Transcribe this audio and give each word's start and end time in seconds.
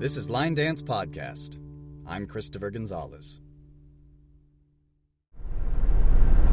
This 0.00 0.16
is 0.16 0.30
Line 0.30 0.54
Dance 0.54 0.80
Podcast. 0.80 1.58
I'm 2.06 2.26
Christopher 2.26 2.70
Gonzalez. 2.70 3.42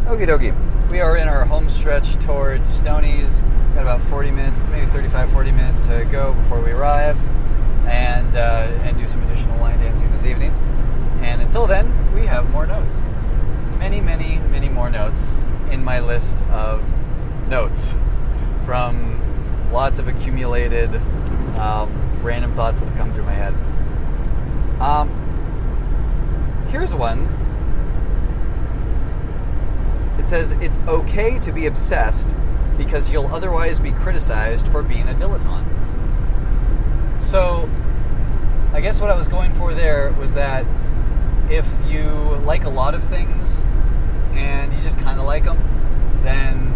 Okie 0.03 0.27
dokie. 0.27 0.91
We 0.91 0.99
are 0.99 1.15
in 1.15 1.29
our 1.29 1.45
home 1.45 1.69
stretch 1.69 2.15
towards 2.15 2.69
Stoney's. 2.69 3.39
Got 3.73 3.83
about 3.83 4.01
40 4.01 4.31
minutes, 4.31 4.65
maybe 4.67 4.85
35, 4.87 5.31
40 5.31 5.51
minutes 5.51 5.79
to 5.87 6.05
go 6.11 6.33
before 6.33 6.59
we 6.59 6.71
arrive 6.71 7.17
and, 7.87 8.35
uh, 8.35 8.67
and 8.83 8.97
do 8.97 9.07
some 9.07 9.23
additional 9.23 9.57
line 9.61 9.79
dancing 9.79 10.11
this 10.11 10.25
evening. 10.25 10.51
And 11.21 11.41
until 11.41 11.67
then, 11.67 12.13
we 12.13 12.25
have 12.25 12.49
more 12.49 12.67
notes. 12.67 13.01
Many, 13.79 14.01
many, 14.01 14.39
many 14.49 14.67
more 14.67 14.89
notes 14.89 15.37
in 15.71 15.85
my 15.85 16.01
list 16.01 16.43
of 16.47 16.83
notes 17.47 17.93
from 18.65 19.71
lots 19.71 19.99
of 19.99 20.09
accumulated 20.09 20.93
um, 21.57 22.06
random 22.27 22.53
thoughts 22.55 22.79
that 22.81 22.89
have 22.89 22.97
come 22.97 23.13
through 23.13 23.23
my 23.23 23.33
head. 23.33 23.53
Um, 24.81 25.09
here's 26.69 26.93
one. 26.93 27.23
It 30.19 30.27
says 30.27 30.51
it's 30.51 30.79
okay 30.79 31.39
to 31.39 31.51
be 31.53 31.67
obsessed 31.67 32.35
because 32.77 33.09
you'll 33.09 33.33
otherwise 33.33 33.79
be 33.79 33.91
criticized 33.91 34.67
for 34.67 34.83
being 34.83 35.07
a 35.07 35.13
dilettante. 35.13 35.65
So, 37.23 37.69
I 38.73 38.81
guess 38.81 38.99
what 38.99 39.09
I 39.09 39.15
was 39.15 39.27
going 39.27 39.53
for 39.53 39.73
there 39.73 40.11
was 40.19 40.33
that 40.33 40.65
if 41.49 41.65
you 41.87 42.03
like 42.45 42.65
a 42.65 42.69
lot 42.69 42.93
of 42.93 43.03
things 43.05 43.63
and 44.33 44.71
you 44.73 44.79
just 44.81 44.99
kind 44.99 45.17
of 45.19 45.25
like 45.25 45.45
them, 45.45 45.57
then 46.23 46.73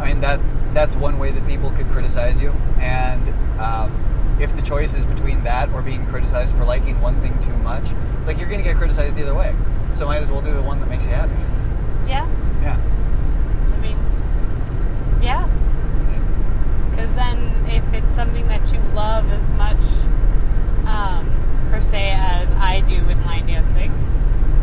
I 0.00 0.06
mean 0.06 0.20
that 0.20 0.40
that's 0.72 0.94
one 0.94 1.18
way 1.18 1.32
that 1.32 1.46
people 1.46 1.70
could 1.72 1.88
criticize 1.88 2.40
you. 2.40 2.50
And 2.78 3.28
um, 3.60 4.13
if 4.40 4.54
the 4.56 4.62
choice 4.62 4.94
is 4.94 5.04
between 5.04 5.44
that 5.44 5.70
or 5.70 5.82
being 5.82 6.06
criticized 6.06 6.54
for 6.54 6.64
liking 6.64 7.00
one 7.00 7.20
thing 7.20 7.38
too 7.40 7.56
much, 7.58 7.90
it's 8.18 8.26
like 8.26 8.38
you're 8.38 8.48
going 8.48 8.58
to 8.58 8.64
get 8.64 8.76
criticized 8.76 9.18
either 9.18 9.34
way. 9.34 9.54
So 9.92 10.06
might 10.06 10.22
as 10.22 10.30
well 10.30 10.40
do 10.40 10.52
the 10.52 10.62
one 10.62 10.80
that 10.80 10.88
makes 10.88 11.06
you 11.06 11.12
happy. 11.12 11.34
Yeah. 12.08 12.28
Yeah. 12.62 12.80
I 13.72 13.80
mean, 13.80 13.98
yeah. 15.22 15.48
Because 16.90 17.14
then, 17.14 17.66
if 17.68 17.84
it's 17.94 18.14
something 18.14 18.48
that 18.48 18.72
you 18.72 18.80
love 18.94 19.30
as 19.30 19.48
much, 19.50 19.82
um, 20.86 21.30
per 21.70 21.80
se, 21.80 22.10
as 22.12 22.52
I 22.52 22.80
do 22.80 23.04
with 23.04 23.24
line 23.24 23.46
dancing, 23.46 23.90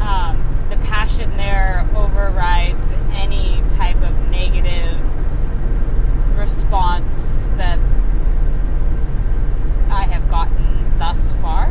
um, 0.02 0.68
the 0.70 0.78
passion 0.78 1.36
there 1.38 1.88
overrides 1.96 2.92
any 3.14 3.64
type 3.70 4.02
of 4.02 4.14
negative 4.30 5.00
response 6.38 7.50
that 7.58 7.80
I 9.92 10.04
have 10.04 10.30
gotten 10.30 10.98
thus 10.98 11.34
far. 11.36 11.66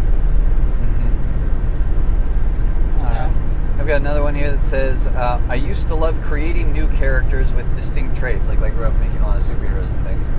All 2.99 3.07
right. 3.07 3.33
I've 3.79 3.87
got 3.87 3.97
another 3.97 4.23
one 4.23 4.35
here 4.35 4.51
that 4.51 4.63
says, 4.63 5.07
uh, 5.07 5.41
"I 5.49 5.55
used 5.55 5.89
to 5.89 5.95
love 5.95 6.21
creating 6.21 6.73
new 6.73 6.87
characters 6.89 7.53
with 7.55 7.75
distinct 7.75 8.17
traits. 8.17 8.49
Like 8.49 8.61
I 8.61 8.69
grew 8.69 8.85
up 8.85 8.95
making 9.01 9.19
a 9.23 9.27
lot 9.27 9.39
of 9.39 9.43
superheroes 9.43 9.91
and 9.91 10.07
things. 10.07 10.33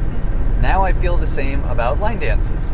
Now 0.62 0.84
I 0.84 0.94
feel 0.94 1.18
the 1.18 1.26
same 1.26 1.64
about 1.66 2.00
line 2.00 2.20
dances. 2.20 2.72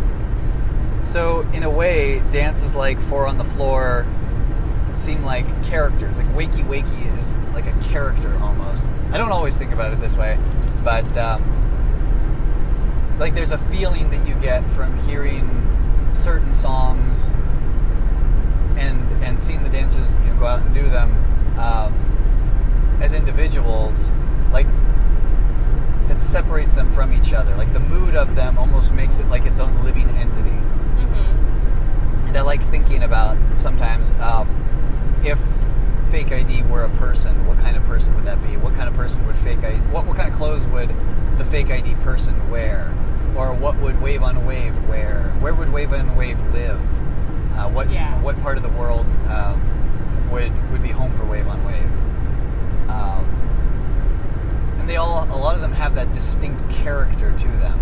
So 1.00 1.42
in 1.54 1.64
a 1.64 1.70
way, 1.70 2.20
dances 2.32 2.76
like 2.76 3.00
Four 3.00 3.28
on 3.28 3.38
the 3.38 3.46
Floor 3.46 4.06
seem 4.94 5.24
like 5.24 5.46
characters. 5.64 6.18
Like 6.18 6.28
Wakey 6.28 6.66
Wakey 6.68 7.18
is 7.18 7.32
like 7.54 7.66
a 7.66 7.80
character 7.84 8.38
almost. 8.42 8.86
I 9.14 9.18
don't 9.18 9.32
always 9.32 9.56
think 9.56 9.72
about 9.72 9.94
it 9.94 10.02
this 10.02 10.18
way, 10.18 10.38
but 10.84 11.18
um, 11.18 11.42
like 13.20 13.34
there's 13.34 13.52
a 13.52 13.58
feeling 13.70 14.10
that 14.12 14.28
you 14.28 14.36
get 14.36 14.68
from 14.72 14.96
hearing 15.08 15.50
certain 16.14 16.54
songs 16.54 17.30
and 18.78 19.02
and 19.24 19.40
seeing 19.40 19.64
the 19.64 19.70
dancers 19.70 20.14
you 20.14 20.32
know 20.32 20.40
go 20.40 20.46
out 20.46 20.62
and 20.62 20.74
do 20.74 20.84
them 20.90 21.12
um, 21.60 21.94
as 23.02 23.14
individuals 23.14 24.12
like 24.52 24.68
it 26.10 26.22
separates 26.22 26.74
them 26.74 26.92
from 26.94 27.12
each 27.12 27.34
other 27.34 27.56
like 27.56 27.72
the 27.74 27.80
mood 27.80 28.16
of 28.16 28.36
them 28.36 28.58
almost 28.58 28.94
makes 28.94 29.20
it 29.20 29.28
like 29.28 29.46
its 29.46 29.60
own 29.60 29.84
living 29.84 30.10
entity 30.18 30.50
Mm-hmm. 30.98 32.28
and 32.28 32.38
I 32.38 32.42
like 32.42 32.64
thinking 32.72 33.04
about 33.04 33.38
sometimes 33.56 34.10
um, 34.20 34.50
if 35.24 35.40
fake 36.10 36.32
ID 36.32 36.64
were 36.64 36.84
a 36.84 36.90
person, 36.98 37.46
what 37.46 37.60
kind 37.60 37.78
of 37.78 37.84
person 37.84 38.16
would 38.16 38.26
that 38.26 38.42
be? 38.48 38.58
What 38.58 38.74
kind 38.76 38.90
of 38.90 38.96
person 38.96 39.26
would 39.28 39.38
fake 39.38 39.64
ID? 39.64 39.78
What 39.92 40.06
what 40.08 40.16
kind 40.18 40.32
of 40.32 40.36
clothes 40.36 40.66
would 40.68 40.90
the 41.38 41.46
fake 41.46 41.70
ID 41.70 41.94
person 41.96 42.50
wear? 42.50 42.92
Or 43.38 43.54
what 43.54 43.78
would 43.78 44.02
Wave 44.02 44.24
on 44.24 44.46
Wave 44.46 44.76
wear? 44.90 45.32
Where 45.40 45.54
would 45.54 45.72
Wave 45.72 45.94
on 45.94 46.16
Wave 46.16 46.40
live? 46.54 46.80
Uh, 47.56 47.70
what 47.70 47.90
Yeah. 47.92 48.20
what 48.22 48.38
part 48.42 48.58
of 48.58 48.64
the 48.64 48.70
world 48.70 49.06
um, 49.30 49.62
would 50.32 50.52
would 50.72 50.82
be 50.82 50.90
home 50.90 51.16
for 51.18 51.26
Wave 51.26 51.48
on 51.48 51.64
Wave? 51.66 51.92
Um, 52.90 53.26
and 54.80 54.90
they 54.90 54.96
all 54.98 55.28
a 55.32 55.38
lot 55.38 55.56
of 55.56 55.62
them 55.62 55.72
have 55.74 55.94
that 55.96 56.12
distinct 56.14 56.68
character 56.70 57.32
to 57.32 57.48
them. 57.48 57.80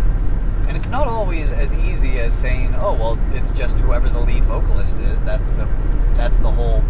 And 0.68 0.76
it's 0.76 0.90
not 0.90 1.08
always 1.08 1.52
as 1.52 1.74
easy 1.76 2.20
as 2.20 2.34
saying, 2.34 2.76
"Oh, 2.80 2.94
well, 2.94 3.20
it's 3.34 3.52
just 3.54 3.78
whoever 3.80 4.10
the 4.10 4.20
lead 4.20 4.44
vocalist 4.46 5.00
is. 5.00 5.24
That's 5.24 5.50
the 5.52 5.68
that's 6.16 6.38
the 6.40 6.52
whole 6.52 6.84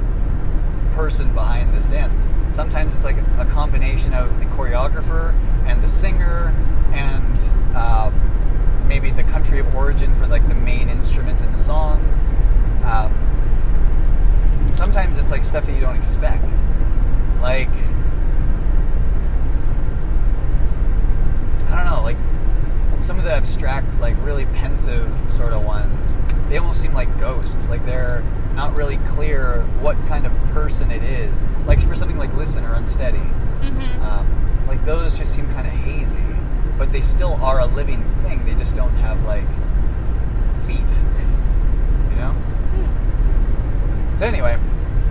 person 0.93 1.33
behind 1.33 1.73
this 1.75 1.85
dance." 1.85 2.17
Sometimes 2.49 2.95
it's 2.95 3.03
like 3.05 3.17
a 3.37 3.45
combination 3.45 4.13
of 4.13 4.39
the 4.39 4.45
choreographer 4.45 5.33
and 5.67 5.83
the 5.83 5.89
singer 5.89 6.53
and 6.93 7.39
uh, 7.75 8.09
maybe 8.87 9.11
the 9.11 9.23
country 9.23 9.59
of 9.59 9.73
origin 9.75 10.15
for 10.15 10.27
like 10.27 10.47
the 10.47 10.55
main 10.55 10.89
instrument 10.89 11.41
in 11.41 11.51
the 11.51 11.59
song. 11.59 11.99
Uh, 12.83 13.09
sometimes 14.73 15.17
it's 15.17 15.31
like 15.31 15.43
stuff 15.43 15.65
that 15.65 15.73
you 15.73 15.81
don't 15.81 15.95
expect, 15.95 16.45
like 17.41 17.69
I 21.67 21.75
don't 21.75 21.85
know, 21.85 22.01
like 22.03 22.17
some 23.01 23.17
of 23.17 23.23
the 23.25 23.31
abstract, 23.33 23.87
like 23.99 24.15
really 24.23 24.45
pensive 24.47 25.11
sort 25.29 25.53
of 25.53 25.63
ones, 25.63 26.15
they 26.49 26.57
almost 26.57 26.81
seem 26.81 26.93
like 26.93 27.19
ghosts. 27.19 27.67
Like 27.69 27.85
they're 27.85 28.23
not 28.53 28.73
really 28.75 28.97
clear 29.09 29.63
what 29.81 29.97
kind 30.07 30.25
of 30.25 30.31
person 30.51 30.91
it 30.91 31.03
is. 31.03 31.43
Like 31.65 31.81
for 31.81 31.95
something 31.95 32.17
like 32.17 32.33
Listen 32.35 32.63
or 32.63 32.73
Unsteady, 32.73 33.17
Mm-hmm. 33.65 34.01
um, 34.03 34.67
like 34.67 34.83
those 34.85 35.17
just 35.17 35.33
seem 35.33 35.47
kind 35.53 35.65
of 35.65 35.73
hazy, 35.73 36.19
but 36.77 36.91
they 36.91 37.01
still 37.01 37.33
are 37.35 37.59
a 37.59 37.65
living 37.65 38.03
thing. 38.23 38.45
They 38.45 38.55
just 38.55 38.75
don't 38.75 38.95
have 38.97 39.21
like 39.23 39.47
feet, 40.67 40.99
you 42.09 42.17
know. 42.17 42.35
So 44.17 44.25
anyway, 44.25 44.55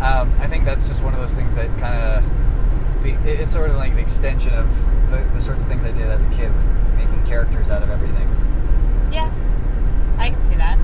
um, 0.01 0.35
I 0.41 0.47
think 0.47 0.65
that's 0.65 0.89
just 0.89 1.03
one 1.03 1.15
of 1.15 1.21
those 1.21 1.35
things 1.35 1.55
that 1.55 1.69
kind 1.79 1.95
of 1.95 3.03
be 3.03 3.13
it's 3.31 3.53
sort 3.53 3.71
of 3.71 3.77
like 3.77 3.93
an 3.93 3.99
extension 3.99 4.55
of 4.55 4.69
the, 5.11 5.19
the 5.35 5.41
sorts 5.41 5.65
of 5.65 5.71
things 5.71 5.85
I 5.85 5.93
did 5.93 6.07
as 6.09 6.25
a 6.25 6.29
kid, 6.31 6.53
with 6.55 6.95
making 6.97 7.25
characters 7.27 7.71
out 7.71 7.83
of 7.83 7.91
everything. 7.91 8.29
Yeah. 9.13 9.33
I 10.19 10.31
can 10.31 10.43
see 10.49 10.57
that. 10.57 10.79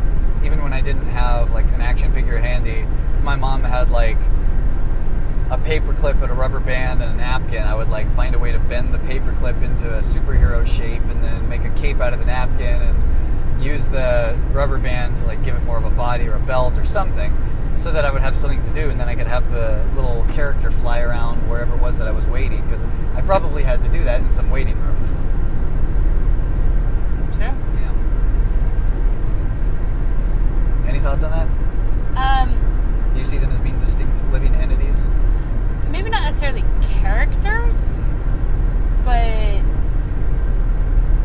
Even 0.44 0.62
when 0.62 0.72
I 0.72 0.80
didn't 0.80 1.06
have 1.08 1.52
like 1.52 1.66
an 1.66 1.80
action 1.80 2.12
figure 2.12 2.38
handy, 2.38 2.86
my 3.22 3.36
mom 3.36 3.62
had 3.62 3.90
like 3.90 4.18
a 5.60 5.64
paper 5.64 5.92
clip 5.92 6.20
and 6.22 6.30
a 6.30 6.34
rubber 6.34 6.60
band 6.60 7.02
and 7.02 7.12
a 7.12 7.16
napkin, 7.16 7.62
I 7.62 7.74
would 7.74 7.88
like 7.88 8.14
find 8.14 8.34
a 8.34 8.38
way 8.38 8.52
to 8.52 8.58
bend 8.58 8.92
the 8.94 8.98
paper 9.00 9.32
clip 9.38 9.56
into 9.62 9.94
a 9.96 10.00
superhero 10.00 10.66
shape 10.66 11.02
and 11.02 11.22
then 11.22 11.48
make 11.48 11.64
a 11.64 11.70
cape 11.70 12.00
out 12.00 12.12
of 12.12 12.18
the 12.18 12.24
napkin 12.24 12.82
and 12.82 13.62
use 13.62 13.88
the 13.88 14.38
rubber 14.52 14.78
band 14.78 15.16
to 15.18 15.26
like 15.26 15.42
give 15.44 15.54
it 15.54 15.62
more 15.64 15.76
of 15.76 15.84
a 15.84 15.90
body 15.90 16.26
or 16.26 16.34
a 16.34 16.40
belt 16.40 16.78
or 16.78 16.84
something 16.86 17.36
so 17.74 17.92
that 17.92 18.04
I 18.04 18.10
would 18.10 18.22
have 18.22 18.36
something 18.36 18.62
to 18.64 18.72
do 18.72 18.90
and 18.90 18.98
then 18.98 19.08
I 19.08 19.14
could 19.14 19.26
have 19.26 19.50
the 19.52 19.84
little 19.94 20.24
character 20.32 20.70
fly 20.70 21.00
around 21.00 21.48
wherever 21.48 21.74
it 21.74 21.80
was 21.80 21.98
that 21.98 22.08
I 22.08 22.10
was 22.10 22.26
waiting 22.26 22.62
because 22.62 22.84
I 23.14 23.20
probably 23.22 23.62
had 23.62 23.82
to 23.82 23.88
do 23.88 24.02
that 24.04 24.20
in 24.20 24.30
some 24.30 24.50
waiting 24.50 24.78
room. 24.78 24.96
Sure. 27.32 27.54
Yeah. 27.80 27.94
Any 30.88 31.00
thoughts 31.00 31.22
on 31.22 31.30
that? 31.30 31.48
Um, 32.16 33.12
Do 33.12 33.18
you 33.18 33.24
see 33.24 33.38
them 33.38 33.52
as 33.52 33.60
being 33.60 33.78
distinct 33.78 34.22
living 34.32 34.54
entities? 34.54 35.06
maybe 35.90 36.08
not 36.10 36.22
necessarily 36.22 36.64
characters, 36.82 37.74
but 39.04 39.62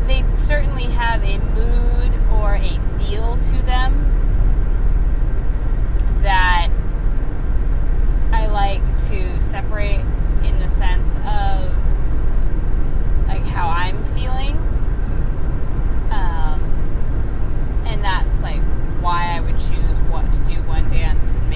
they 0.06 0.24
certainly 0.34 0.84
have 0.84 1.22
a 1.24 1.38
mood 1.38 2.12
or 2.32 2.56
a 2.56 2.80
feel 2.98 3.36
to 3.36 3.62
them 3.66 4.12
that 6.22 6.68
I 8.32 8.46
like 8.46 8.82
to 9.08 9.40
separate 9.40 10.04
in 10.44 10.58
the 10.58 10.68
sense 10.68 11.14
of 11.16 11.72
like 13.28 13.42
how 13.42 13.68
I'm 13.68 14.02
feeling. 14.14 14.56
Um, 16.10 16.62
and 17.86 18.02
that's 18.04 18.40
like 18.40 18.62
why 19.00 19.36
I 19.36 19.40
would 19.40 19.58
choose 19.58 19.96
what 20.10 20.32
to 20.32 20.38
do 20.40 20.62
one 20.62 20.90
dance 20.90 21.30
and 21.30 21.50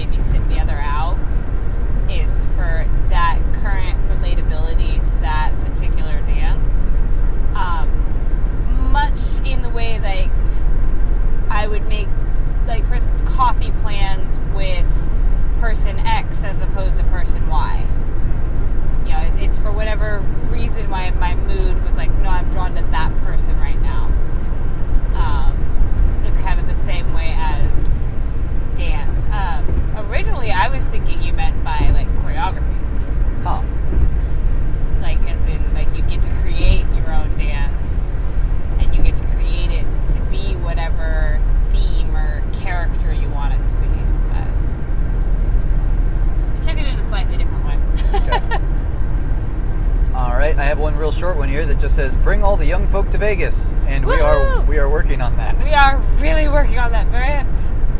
that 51.95 52.11
says, 52.11 52.15
"Bring 52.17 52.43
all 52.43 52.55
the 52.55 52.65
young 52.65 52.87
folk 52.87 53.09
to 53.11 53.17
Vegas," 53.17 53.73
and 53.87 54.05
we 54.05 54.19
are 54.19 54.61
we 54.61 54.77
are 54.77 54.89
working 54.89 55.21
on 55.21 55.35
that. 55.37 55.57
we 55.63 55.73
are 55.73 55.97
really 56.19 56.47
working 56.47 56.79
on 56.79 56.91
that 56.93 57.07
very, 57.07 57.45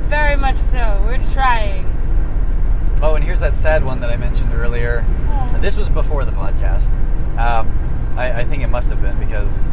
very 0.07 0.35
much 0.35 0.55
so. 0.57 1.03
We're 1.05 1.23
trying. 1.33 1.85
Oh, 3.01 3.15
and 3.15 3.23
here's 3.23 3.39
that 3.39 3.57
sad 3.57 3.83
one 3.83 3.99
that 4.01 4.09
I 4.09 4.17
mentioned 4.17 4.53
earlier. 4.53 5.03
Aw. 5.29 5.57
This 5.59 5.75
was 5.75 5.89
before 5.89 6.23
the 6.23 6.31
podcast. 6.31 6.93
Um, 7.37 7.67
I, 8.15 8.41
I 8.41 8.43
think 8.45 8.63
it 8.63 8.67
must 8.67 8.89
have 8.89 9.01
been 9.01 9.17
because, 9.19 9.71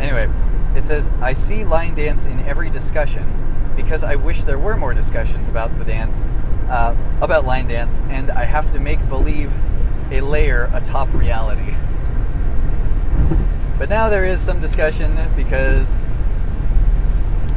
anyway, 0.00 0.30
it 0.74 0.84
says, 0.84 1.10
I 1.20 1.34
see 1.34 1.64
line 1.64 1.94
dance 1.94 2.24
in 2.24 2.40
every 2.40 2.70
discussion 2.70 3.26
because 3.76 4.02
I 4.02 4.16
wish 4.16 4.44
there 4.44 4.58
were 4.58 4.76
more 4.76 4.94
discussions 4.94 5.48
about 5.48 5.76
the 5.78 5.84
dance, 5.84 6.28
uh, 6.70 6.96
about 7.20 7.44
line 7.44 7.66
dance, 7.66 8.00
and 8.08 8.30
I 8.30 8.44
have 8.44 8.72
to 8.72 8.80
make 8.80 9.06
believe 9.10 9.52
a 10.10 10.22
layer 10.22 10.70
atop 10.72 11.12
reality. 11.12 11.74
But 13.80 13.88
now 13.88 14.10
there 14.10 14.26
is 14.26 14.42
some 14.42 14.60
discussion 14.60 15.18
because 15.34 16.04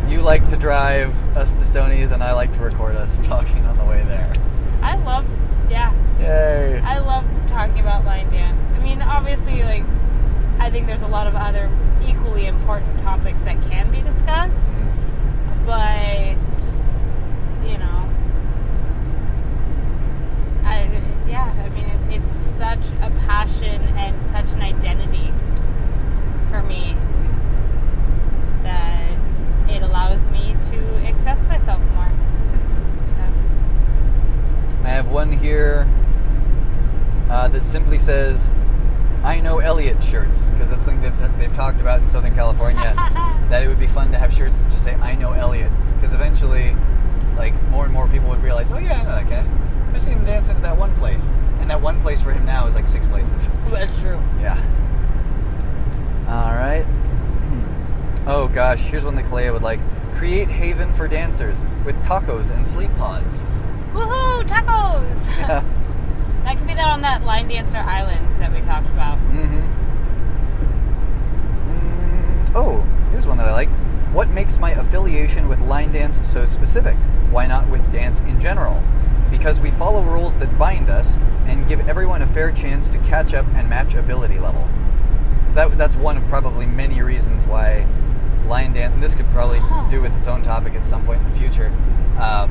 you 0.08 0.22
like 0.22 0.48
to 0.48 0.56
drive 0.56 1.14
us 1.36 1.52
to 1.52 1.66
Stoney's 1.66 2.12
and 2.12 2.24
I 2.24 2.32
like 2.32 2.54
to 2.54 2.62
record 2.62 2.96
us 2.96 3.20
talking 3.22 3.66
on 3.66 3.78
the 3.78 3.84
way 3.84 4.02
there. 4.08 4.32
I 4.82 4.96
love, 5.04 5.26
yeah, 5.70 5.94
Yay! 6.22 6.80
I 6.80 7.00
love 7.00 7.26
talking 7.50 7.82
about 7.82 8.06
line 8.06 8.32
dance. 8.32 8.58
I 8.74 8.80
mean, 8.82 9.02
obviously, 9.02 9.64
like, 9.64 9.84
I 10.60 10.72
think 10.72 10.88
there's 10.88 11.02
a 11.02 11.08
lot 11.08 11.28
of 11.28 11.36
other 11.36 11.70
equally 12.08 12.46
important 12.46 12.98
topics 13.00 13.42
that 13.42 13.62
can 13.64 13.92
be 13.92 14.02
discussed, 14.02 14.60
mm-hmm. 14.60 15.66
but, 15.66 16.38
you 17.70 17.78
know, 17.78 18.10
I, 20.64 20.84
yeah, 21.28 21.54
I 21.66 21.68
mean, 21.68 21.90
it, 21.90 22.22
it's 22.22 22.56
such 22.56 22.94
a 23.02 23.10
passion 23.28 23.82
and 23.98 24.24
such 24.24 24.54
an 24.54 24.62
identity 24.62 25.34
for 26.54 26.62
me 26.62 26.96
that 28.62 29.18
it 29.68 29.82
allows 29.82 30.28
me 30.28 30.56
to 30.70 31.08
express 31.08 31.46
myself 31.46 31.82
more. 31.96 32.12
So. 33.10 34.84
I 34.84 34.90
have 34.90 35.10
one 35.10 35.32
here 35.32 35.88
uh, 37.32 37.48
that 37.48 37.66
simply 37.66 37.98
says, 37.98 38.52
I 39.24 39.40
know 39.40 39.60
Elliot 39.60 40.04
shirts, 40.04 40.46
because 40.46 40.70
that's 40.70 40.86
something 40.86 41.02
that 41.02 41.40
they've 41.40 41.54
talked 41.54 41.82
about 41.82 42.02
in 42.02 42.08
Southern 42.08 42.36
California. 42.36 42.94
that 43.50 43.64
it 43.64 43.68
would 43.68 43.80
be 43.80 43.88
fun 43.88 44.12
to 44.12 44.20
have 44.20 44.32
shirts 44.32 44.56
that 44.58 44.72
just 44.72 44.84
say, 44.84 44.94
I 44.94 45.16
know 45.16 45.32
Elliot. 45.32 45.72
Because 45.96 46.14
eventually, 46.14 46.76
like, 47.36 47.60
more 47.70 47.86
and 47.86 47.94
more 47.94 48.08
people 48.08 48.30
would 48.30 48.44
realize, 48.44 48.72
oh, 48.72 48.78
yeah, 48.78 49.02
I 49.02 49.04
know 49.04 49.16
that 49.16 49.28
guy. 49.28 49.48
I 49.92 49.98
see 49.98 50.12
him 50.12 50.24
dancing 50.24 50.58
at 50.58 50.62
that 50.62 50.78
one 50.78 50.94
place. 50.98 51.28
And 51.62 51.70
that 51.72 51.82
one 51.82 52.00
place 52.00 52.22
for 52.22 52.32
him 52.32 52.46
now 52.46 52.68
is 52.68 52.76
like 52.76 52.88
six 52.88 53.08
places. 53.08 53.50
That's 53.72 54.00
true. 54.00 54.22
Yeah. 54.40 54.62
All 56.28 56.54
right. 56.56 56.86
Oh 58.26 58.48
gosh, 58.48 58.80
here's 58.80 59.04
one 59.04 59.16
that 59.16 59.26
Kalea 59.26 59.52
would 59.52 59.64
like. 59.64 59.82
Create 60.16 60.48
haven 60.48 60.94
for 60.94 61.10
dancers 61.10 61.66
with 61.84 61.96
tacos 62.06 62.56
and 62.56 62.66
sleep 62.66 62.90
pods. 62.96 63.44
Woohoo, 63.94 64.48
tacos! 64.48 65.20
Yeah. 65.38 65.62
that 66.46 66.58
could 66.58 66.68
be 66.68 66.74
that 66.74 66.88
on 66.88 67.02
that 67.02 67.26
line 67.26 67.50
dancer 67.50 67.80
island 67.80 68.34
that 68.36 68.54
we 68.54 68.62
talked 68.62 68.88
about. 68.88 69.18
Mm-hmm. 69.18 69.60
Mm, 71.70 72.56
oh, 72.56 72.82
here's 73.12 73.28
one 73.28 73.38
that 73.38 73.48
I 73.48 73.52
like. 73.52 73.70
What 74.14 74.30
makes 74.30 74.58
my 74.58 74.72
affiliation 74.72 75.50
with 75.50 75.60
line 75.60 75.92
dance 75.92 76.26
so 76.26 76.46
specific? 76.46 76.96
Why 77.30 77.46
not 77.46 77.68
with 77.70 77.92
dance 77.92 78.22
in 78.22 78.40
general? 78.40 78.82
Because 79.32 79.60
we 79.60 79.72
follow 79.72 80.02
rules 80.04 80.38
that 80.38 80.58
bind 80.58 80.90
us 80.90 81.18
and 81.48 81.68
give 81.68 81.88
everyone 81.90 82.22
a 82.22 82.28
fair 82.28 82.52
chance 82.52 82.90
to 82.92 83.00
catch 83.00 83.34
up 83.34 83.46
and 83.56 83.68
match 83.70 83.96
ability 83.96 84.40
level. 84.40 84.66
So 85.54 85.70
that, 85.70 85.78
that's 85.78 85.96
one 85.96 86.18
of 86.18 86.28
probably 86.30 86.66
many 86.66 87.04
reasons 87.04 87.46
why 87.46 87.86
line 88.48 88.74
dance, 88.74 88.96
and 88.96 89.04
this 89.04 89.14
could 89.14 89.28
probably 89.28 89.60
Huh. 89.60 89.88
do 89.88 90.02
with 90.02 90.16
its 90.18 90.28
own 90.28 90.42
topic 90.42 90.74
at 90.74 90.84
some 90.84 91.06
point 91.06 91.22
in 91.22 91.30
the 91.32 91.38
future. 91.38 91.72
Um, 92.20 92.50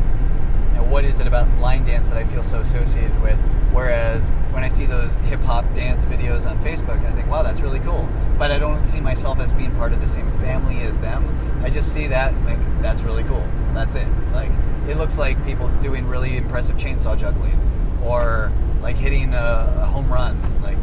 you 0.71 0.77
know, 0.79 0.85
what 0.85 1.05
is 1.05 1.19
it 1.19 1.27
about 1.27 1.49
line 1.59 1.85
dance 1.85 2.07
that 2.11 2.17
I 2.17 2.23
feel 2.23 2.45
so 2.45 2.61
associated 2.61 3.21
with? 3.21 3.37
Whereas 3.73 4.29
when 4.53 4.63
I 4.63 4.69
see 4.69 4.87
those 4.87 5.13
hip 5.25 5.41
hop 5.41 5.65
dance 5.75 6.07
videos 6.07 6.49
on 6.49 6.63
Facebook, 6.63 7.05
I 7.05 7.11
think, 7.11 7.29
wow, 7.29 7.43
that's 7.43 7.61
really 7.61 7.81
cool. 7.81 8.09
But 8.39 8.53
I 8.53 8.59
don't 8.59 8.85
see 8.85 9.01
myself 9.01 9.41
as 9.41 9.51
being 9.53 9.73
part 9.73 9.93
of 9.93 10.01
the 10.01 10.07
same 10.07 10.31
family 10.39 10.81
as 10.83 11.01
them. 11.01 11.61
I 11.65 11.71
just 11.71 11.93
see 11.93 12.07
that 12.07 12.33
and 12.33 12.47
think, 12.47 12.61
that's 12.83 13.03
really 13.03 13.25
cool. 13.25 13.45
That's 13.75 13.97
it. 13.97 14.07
Like, 14.33 14.51
it 14.89 14.97
looks 14.97 15.19
like 15.19 15.45
people 15.45 15.67
doing 15.81 16.07
really 16.07 16.37
impressive 16.37 16.77
chainsaw 16.77 17.19
juggling 17.19 17.59
or 18.05 18.53
like 18.81 18.95
hitting 18.97 19.35
a, 19.35 19.79
a 19.83 19.87
home 19.87 20.09
run. 20.13 20.41
Like, 20.63 20.77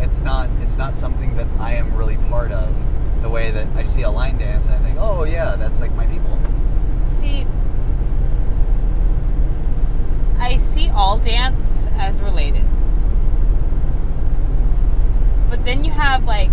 it's 0.00 0.20
not 0.20 0.48
it's 0.62 0.76
not 0.76 0.94
something 0.94 1.36
that 1.36 1.46
I 1.58 1.74
am 1.74 1.94
really 1.94 2.16
part 2.28 2.52
of. 2.52 2.74
The 3.22 3.28
way 3.28 3.50
that 3.50 3.66
I 3.74 3.82
see 3.82 4.02
a 4.02 4.10
line 4.10 4.38
dance 4.38 4.68
and 4.68 4.76
I 4.76 4.86
think, 4.86 4.96
oh 4.98 5.24
yeah, 5.24 5.56
that's 5.56 5.80
like 5.80 5.92
my 5.94 6.06
people. 6.06 6.38
See, 7.20 7.46
I 10.38 10.56
see 10.56 10.88
all 10.88 11.18
dance 11.18 11.88
as 11.94 12.22
related. 12.22 12.64
But 15.50 15.64
then 15.64 15.82
you 15.82 15.90
have 15.90 16.24
like 16.24 16.52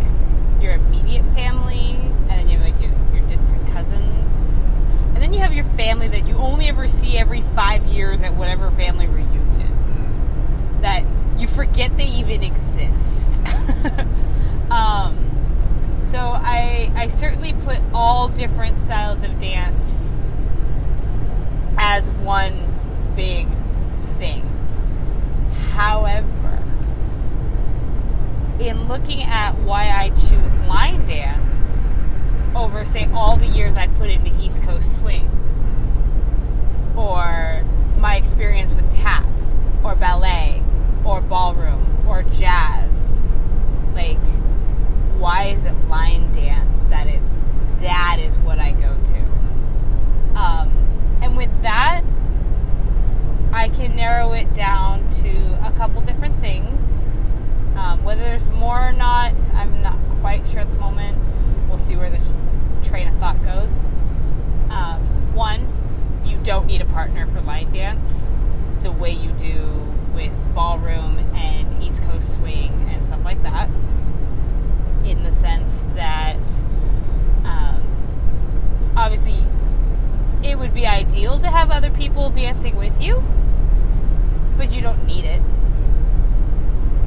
your 0.59 0.73
immediate 0.73 1.23
family, 1.33 1.91
and 2.29 2.29
then 2.29 2.49
you 2.49 2.57
have 2.57 2.67
like 2.67 2.81
your, 2.81 2.91
your 3.13 3.27
distant 3.27 3.65
cousins. 3.67 4.57
And 5.13 5.21
then 5.21 5.33
you 5.33 5.39
have 5.39 5.53
your 5.53 5.65
family 5.65 6.07
that 6.07 6.27
you 6.27 6.35
only 6.35 6.67
ever 6.67 6.87
see 6.87 7.17
every 7.17 7.41
five 7.41 7.85
years 7.85 8.23
at 8.23 8.33
whatever 8.35 8.71
family 8.71 9.05
reunion. 9.05 9.71
Mm. 9.71 10.81
That 10.81 11.03
you 11.37 11.47
forget 11.47 11.95
they 11.97 12.07
even 12.07 12.43
exist. 12.43 13.39
um, 14.69 15.25
so 16.05 16.19
I 16.19 16.91
I 16.95 17.07
certainly 17.09 17.53
put 17.53 17.79
all 17.93 18.29
different 18.29 18.79
styles 18.79 19.23
of 19.23 19.39
dance 19.39 20.11
as 21.77 22.09
one 22.09 23.13
big 23.15 23.47
thing. 24.17 24.43
However, 25.71 26.63
in 28.59 28.87
looking 28.87 29.23
at 29.23 29.57
why 29.59 29.89
I 29.89 30.09
choose 30.09 30.57
line 30.59 31.05
dance 31.05 31.87
over, 32.55 32.85
say, 32.85 33.09
all 33.13 33.35
the 33.35 33.47
years 33.47 33.75
I 33.75 33.87
put 33.87 34.09
into 34.09 34.33
East 34.41 34.63
Coast 34.63 34.95
swing, 34.95 35.29
or 36.95 37.63
my 37.97 38.15
experience 38.15 38.73
with 38.73 38.89
tap, 38.91 39.27
or 39.83 39.95
ballet, 39.95 40.63
or 41.05 41.21
ballroom, 41.21 42.05
or 42.07 42.23
jazz, 42.23 43.23
like, 43.93 44.19
why 45.19 45.45
is 45.45 45.63
it 45.65 45.73
line 45.87 46.33
dance 46.33 46.81
that 46.89 47.07
it's 47.07 47.31
that 47.81 48.17
is 48.19 48.37
what 48.39 48.59
I 48.59 48.71
go 48.71 48.97
to? 48.97 50.39
Um, 50.39 51.19
and 51.21 51.37
with 51.37 51.51
that, 51.61 52.03
I 53.53 53.69
can 53.69 53.95
narrow 53.95 54.33
it 54.33 54.53
down 54.53 55.09
to 55.21 55.29
a 55.65 55.71
couple 55.77 56.01
different 56.01 56.39
things. 56.41 56.81
Um, 57.77 58.03
whether 58.03 58.21
there's 58.21 58.49
more 58.49 58.89
or 58.89 58.91
not, 58.91 59.33
I'm 59.53 59.81
not 59.81 59.97
quite 60.21 60.47
sure 60.47 60.61
at 60.61 60.69
the 60.69 60.79
moment. 60.79 61.17
We'll 61.69 61.77
see 61.77 61.95
where 61.95 62.09
this 62.09 62.33
train 62.83 63.07
of 63.07 63.15
thought 63.17 63.43
goes. 63.45 63.71
Um, 64.69 65.33
one, 65.33 65.71
you 66.25 66.37
don't 66.43 66.65
need 66.65 66.81
a 66.81 66.85
partner 66.85 67.27
for 67.27 67.41
line 67.41 67.71
dance 67.71 68.29
the 68.81 68.91
way 68.91 69.11
you 69.11 69.31
do 69.33 69.94
with 70.15 70.31
ballroom 70.53 71.19
and 71.35 71.83
East 71.83 72.01
Coast 72.03 72.35
swing 72.35 72.71
and 72.89 73.03
stuff 73.03 73.23
like 73.23 73.41
that. 73.43 73.69
In 75.03 75.23
the 75.23 75.31
sense 75.31 75.83
that, 75.95 76.39
um, 77.43 78.93
obviously, 78.95 79.43
it 80.43 80.57
would 80.57 80.73
be 80.73 80.87
ideal 80.87 81.39
to 81.39 81.49
have 81.49 81.71
other 81.71 81.91
people 81.91 82.29
dancing 82.29 82.75
with 82.75 82.99
you, 83.01 83.23
but 84.57 84.71
you 84.71 84.81
don't 84.81 85.05
need 85.05 85.25
it. 85.25 85.41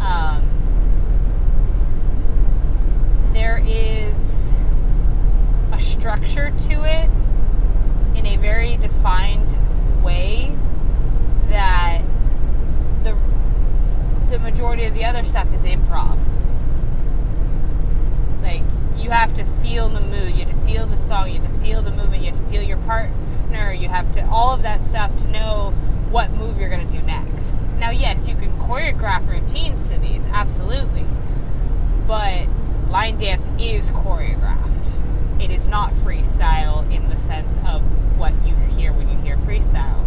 Um, 0.00 0.44
there 3.32 3.62
is 3.66 4.16
a 5.72 5.80
structure 5.80 6.52
to 6.68 6.84
it 6.84 7.10
in 8.16 8.26
a 8.26 8.36
very 8.36 8.76
defined 8.76 9.54
way 10.02 10.52
that 11.48 12.02
the 14.30 14.38
majority 14.38 14.84
of 14.84 14.94
the 14.94 15.04
other 15.04 15.24
stuff 15.24 15.52
is 15.54 15.62
improv. 15.62 16.18
Like 18.42 18.62
you 18.96 19.10
have 19.10 19.34
to 19.34 19.44
feel 19.62 19.88
the 19.88 20.00
mood, 20.00 20.36
you 20.36 20.44
have 20.44 20.50
to 20.50 20.66
feel 20.66 20.86
the 20.86 20.98
song, 20.98 21.30
you 21.30 21.40
have 21.40 21.50
to 21.50 21.60
feel 21.60 21.82
the 21.82 21.90
movement, 21.90 22.22
you 22.22 22.30
have 22.32 22.40
to 22.40 22.50
feel 22.50 22.62
your 22.62 22.78
partner, 22.78 23.72
you 23.72 23.88
have 23.88 24.12
to 24.14 24.26
all 24.28 24.52
of 24.52 24.62
that 24.62 24.84
stuff 24.84 25.16
to 25.22 25.28
know 25.28 25.72
what 26.10 26.30
move 26.32 26.58
you're 26.58 26.70
going 26.70 26.86
to 26.86 26.92
do 26.92 27.02
next. 27.02 27.56
Now, 27.78 27.90
yes, 27.90 28.28
you 28.28 28.34
can 28.34 28.52
choreograph 28.60 29.28
routines 29.28 29.88
to 29.88 29.98
these, 29.98 30.24
absolutely. 30.26 31.04
But 32.06 32.48
line 32.88 33.18
dance 33.18 33.46
is 33.58 33.90
choreographed. 33.90 35.40
It 35.40 35.50
is 35.50 35.66
not 35.66 35.92
freestyle 35.92 36.90
in 36.92 37.08
the 37.08 37.16
sense 37.16 37.54
of 37.66 37.82
what 38.18 38.32
you 38.46 38.54
hear 38.76 38.92
when 38.92 39.08
you 39.08 39.18
hear 39.18 39.36
freestyle. 39.36 40.04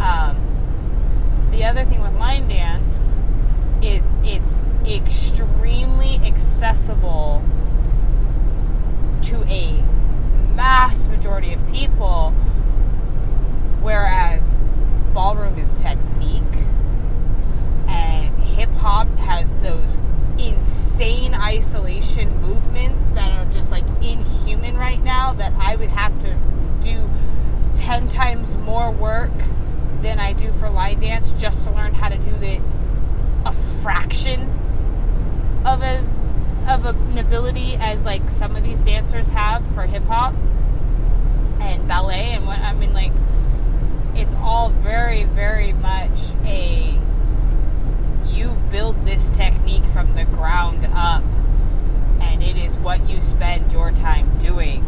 Um, 0.00 1.48
the 1.50 1.64
other 1.64 1.84
thing 1.84 2.02
with 2.02 2.14
line 2.14 2.48
dance 2.48 3.16
is 3.80 4.10
it's 4.24 4.58
extremely 4.86 6.16
accessible 6.84 7.42
to 9.22 9.42
a 9.50 9.72
mass 10.54 11.06
majority 11.06 11.54
of 11.54 11.66
people, 11.70 12.30
whereas 13.80 14.58
ballroom 15.14 15.58
is 15.58 15.72
technique 15.74 16.42
and 17.88 18.36
hip 18.42 18.70
hop 18.70 19.08
has 19.16 19.50
those 19.62 19.96
insane 20.38 21.32
isolation 21.32 22.36
movements 22.42 23.08
that 23.10 23.30
are 23.30 23.50
just 23.52 23.70
like 23.70 23.84
inhuman 24.02 24.76
right 24.76 25.02
now 25.02 25.32
that 25.32 25.52
I 25.54 25.76
would 25.76 25.90
have 25.90 26.18
to 26.20 26.36
do 26.82 27.08
10 27.76 28.08
times 28.08 28.56
more 28.58 28.90
work 28.90 29.32
than 30.02 30.18
I 30.18 30.32
do 30.32 30.52
for 30.52 30.68
line 30.68 31.00
dance 31.00 31.32
just 31.32 31.62
to 31.62 31.70
learn 31.70 31.94
how 31.94 32.08
to 32.08 32.18
do 32.18 32.36
the 32.38 32.60
a 33.46 33.52
fraction 33.52 34.50
of 35.64 35.82
as 35.82 36.04
of 36.68 36.86
an 36.86 37.18
ability 37.18 37.76
as 37.76 38.04
like 38.04 38.30
some 38.30 38.56
of 38.56 38.62
these 38.62 38.82
dancers 38.82 39.28
have 39.28 39.62
for 39.84 39.90
hip 39.90 40.04
hop 40.04 40.34
and 41.60 41.86
ballet 41.86 42.32
and 42.32 42.46
what 42.46 42.58
I 42.58 42.72
mean 42.72 42.92
like 42.92 43.12
it's 44.14 44.32
all 44.34 44.70
very 44.70 45.24
very 45.24 45.72
much 45.72 46.32
a 46.44 46.98
you 48.26 48.50
build 48.70 49.00
this 49.04 49.30
technique 49.30 49.84
from 49.92 50.14
the 50.14 50.24
ground 50.24 50.86
up 50.92 51.22
and 52.20 52.42
it 52.42 52.56
is 52.56 52.76
what 52.76 53.08
you 53.08 53.20
spend 53.20 53.72
your 53.72 53.92
time 53.92 54.38
doing. 54.38 54.82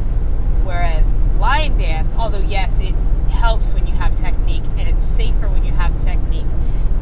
Whereas 0.65 1.15
line 1.39 1.77
dance 1.79 2.13
although 2.15 2.41
yes 2.41 2.79
it 2.81 2.95
helps 3.31 3.73
when 3.73 3.87
you 3.87 3.93
have 3.95 4.19
technique 4.19 4.65
and 4.79 4.89
it's 4.89 5.05
safer 5.05 5.49
when 5.49 5.65
you 5.65 5.73
have 5.73 5.93
technique 6.03 6.47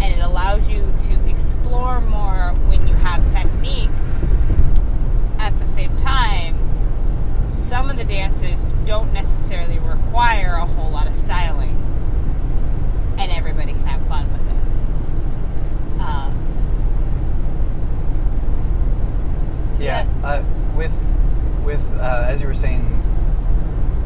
and 0.00 0.12
it 0.12 0.20
allows 0.20 0.68
you 0.68 0.92
to 1.06 1.28
explore 1.30 2.00
more 2.00 2.52
when 2.66 2.86
you 2.86 2.94
have 2.94 3.24
technique 3.30 3.90
at 5.38 5.56
the 5.58 5.66
same 5.66 5.96
time 5.98 6.58
some 7.52 7.88
of 7.88 7.96
the 7.96 8.04
dances 8.04 8.60
don't 8.84 9.12
necessarily 9.12 9.78
require 9.78 10.54
a 10.54 10.66
whole 10.66 10.90
lot 10.90 11.06
of 11.06 11.14
styling 11.14 11.70
and 13.18 13.30
everybody 13.30 13.72
can 13.72 13.86
have 13.86 14.06
fun 14.08 14.30
with 14.32 14.40
it 14.40 16.00
um, 16.00 16.44
Yeah, 19.80 20.06
uh, 20.22 20.42
with 20.76 20.92
with 21.64 21.80
uh, 21.98 22.25
as 22.26 22.40
you 22.40 22.46
were 22.46 22.54
saying, 22.54 22.82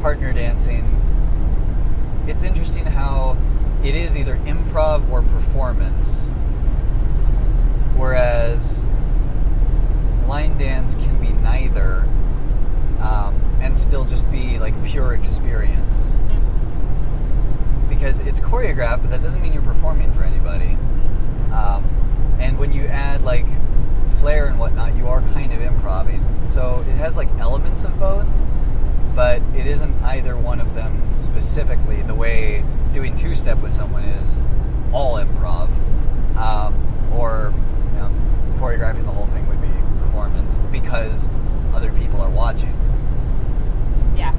partner 0.01 0.33
dancing. 0.33 0.85
It's 2.27 2.43
interesting 2.43 2.85
how 2.85 3.37
it 3.85 3.95
is 3.95 4.17
either 4.17 4.37
improv 4.39 5.09
or 5.11 5.23
performance, 5.23 6.25
whereas 7.97 8.83
line 10.27 10.57
dance 10.59 10.95
can 10.97 11.21
be 11.21 11.29
neither, 11.29 12.07
um, 13.01 13.41
and 13.61 13.77
still 13.77 14.05
just 14.05 14.29
be 14.33 14.59
like 14.59 14.75
pure 14.85 15.15
experience. 15.15 16.11
Because 17.89 18.21
it's 18.21 18.41
choreographed, 18.41 19.03
but 19.03 19.11
that 19.11 19.23
doesn't 19.23 19.43
mean 19.43 19.53
you're 19.53 19.63
performing 19.63 20.13
for 20.15 20.25
anybody. 20.25 20.77
Um, 21.53 21.85
and 22.41 22.59
when 22.59 22.73
you 22.73 22.87
add 22.87 23.23
like 23.23 23.47
flair 24.19 24.47
and 24.47 24.59
whatnot, 24.59 24.97
you 24.97 25.07
are 25.07 25.21
kind 25.33 25.53
of 25.53 25.61
improving. 25.61 26.25
So 26.43 26.85
it 26.89 26.95
has 26.95 27.17
like 27.17 27.29
elements 27.39 27.85
of 27.85 27.99
both, 27.99 28.27
but 29.15 29.41
it 29.55 29.67
isn't 29.67 29.95
either 30.03 30.37
one 30.37 30.61
of 30.61 30.75
them 30.75 31.17
specifically. 31.17 32.03
The 32.03 32.15
way 32.15 32.65
doing 32.93 33.15
two 33.15 33.35
step 33.35 33.59
with 33.59 33.67
someone 33.79 34.03
is 34.03 34.43
all 34.93 35.15
improv, 35.15 35.69
um, 36.37 36.75
or 37.15 37.55
you 37.93 38.01
know, 38.01 38.13
choreographing 38.59 39.05
the 39.07 39.13
whole 39.13 39.27
thing 39.27 39.47
would 39.49 39.63
be 39.63 39.69
performance 40.05 40.59
because 40.73 41.29
other 41.73 41.93
people 41.93 42.21
are 42.21 42.31
watching. 42.31 42.75
Yeah. 44.17 44.35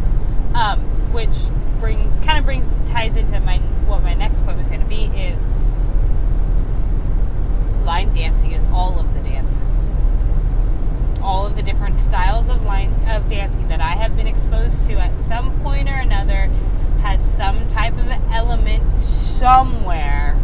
Um, 0.54 0.82
which 1.14 1.38
brings 1.80 2.20
kind 2.20 2.38
of 2.38 2.44
brings 2.44 2.70
ties 2.90 3.16
into 3.16 3.40
my 3.40 3.60
what 3.88 4.04
my 4.04 4.14
next 4.14 4.44
point 4.44 4.58
was 4.58 4.68
going 4.68 4.82
to 4.82 4.88
be 4.88 5.06
is 5.06 5.42
line 7.86 8.14
dancing 8.14 8.52
is 8.52 8.66
all 8.74 9.00
of 9.00 9.14
the 9.14 9.22
dances. 9.22 9.94
All 11.22 11.46
of 11.46 11.56
the 11.56 11.62
different 11.62 11.98
styles 11.98 12.50
of 12.50 12.66
line 12.66 12.94
of 13.08 13.30
dancing 13.30 13.70
that 13.70 13.80
I 13.80 13.92
have 13.92 14.18
been 14.18 14.28
exposed 14.28 14.86
to 14.88 14.96
at 14.96 15.18
some 15.22 15.58
point 15.62 15.88
or 15.88 15.96
another 15.96 16.50
has 17.02 17.24
some 17.36 17.68
type 17.70 17.98
of 17.98 18.08
element 18.32 18.92
somewhere 18.92 20.38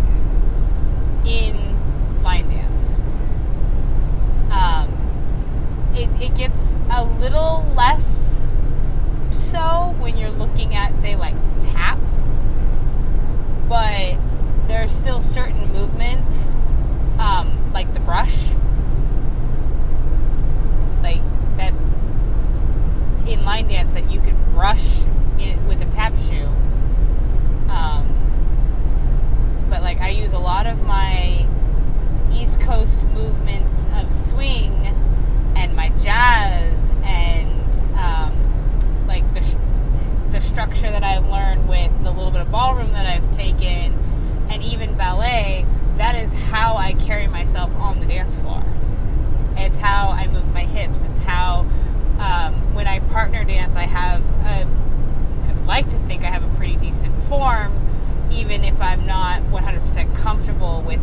in 1.25 2.23
line 2.23 2.49
dance. 2.49 2.83
Um, 4.51 5.93
it, 5.95 6.09
it 6.21 6.35
gets 6.35 6.59
a 6.91 7.03
little 7.03 7.71
less 7.75 8.39
so 9.31 9.95
when 9.99 10.17
you're 10.17 10.31
looking 10.31 10.75
at, 10.75 10.93
say, 11.01 11.15
like 11.15 11.35
tap, 11.61 11.99
but 13.69 14.17
there's 14.67 14.91
still 14.91 15.21
certain 15.21 15.71
movements, 15.71 16.35
um, 17.19 17.71
like 17.73 17.93
the 17.93 17.99
brush, 17.99 18.49
like 21.01 21.21
that 21.57 21.73
in 23.27 23.43
line 23.45 23.67
dance 23.67 23.93
that 23.93 24.09
you 24.09 24.19
could 24.21 24.37
brush 24.53 25.03
it 25.39 25.57
with 25.63 25.81
a 25.81 25.85
tap 25.85 26.17
shoe. 26.17 26.47
Um, 27.69 28.07
but 29.69 29.81
like 29.81 29.99
I 29.99 30.09
use 30.09 30.33
a 30.33 30.39
lot 30.39 30.67
of 30.67 30.81
my 30.83 31.45
East 32.33 32.59
Coast 32.61 33.01
movements 33.13 33.75
of 33.93 34.13
swing 34.13 34.73
and 35.55 35.75
my 35.75 35.89
jazz 36.01 36.91
and 37.03 37.73
um, 37.97 39.07
like 39.07 39.31
the 39.33 39.41
sh- 39.41 39.55
the 40.31 40.41
structure 40.41 40.89
that 40.91 41.03
I've 41.03 41.27
learned 41.27 41.67
with 41.67 41.91
the 42.03 42.11
little 42.11 42.31
bit 42.31 42.41
of 42.41 42.51
ballroom 42.51 42.91
that 42.91 43.05
I've 43.05 43.35
taken 43.35 43.97
and 44.49 44.63
even 44.63 44.95
ballet. 44.95 45.65
That 45.97 46.15
is 46.15 46.33
how 46.33 46.75
I 46.75 46.93
carry 46.93 47.27
myself 47.27 47.71
on 47.75 47.99
the 47.99 48.05
dance 48.05 48.35
floor. 48.35 48.63
It's 49.57 49.77
how 49.77 50.09
I 50.09 50.27
move 50.27 50.53
my 50.53 50.65
hips. 50.65 51.01
It's 51.01 51.17
how 51.19 51.65
um, 52.19 52.73
when 52.73 52.87
I 52.87 52.99
partner 52.99 53.43
dance, 53.43 53.75
I 53.75 53.83
have 53.83 54.21
a 54.45 54.67
I 55.47 55.53
would 55.53 55.65
like 55.65 55.89
to 55.89 55.99
think 55.99 56.23
I 56.23 56.29
have 56.29 56.43
a 56.43 56.55
pretty 56.57 56.75
decent 56.77 57.15
form, 57.25 57.73
even 58.31 58.63
if 58.63 58.79
I'm 58.81 59.05
not 59.05 59.41
100% 59.43 60.15
comfortable 60.15 60.81
with, 60.81 60.99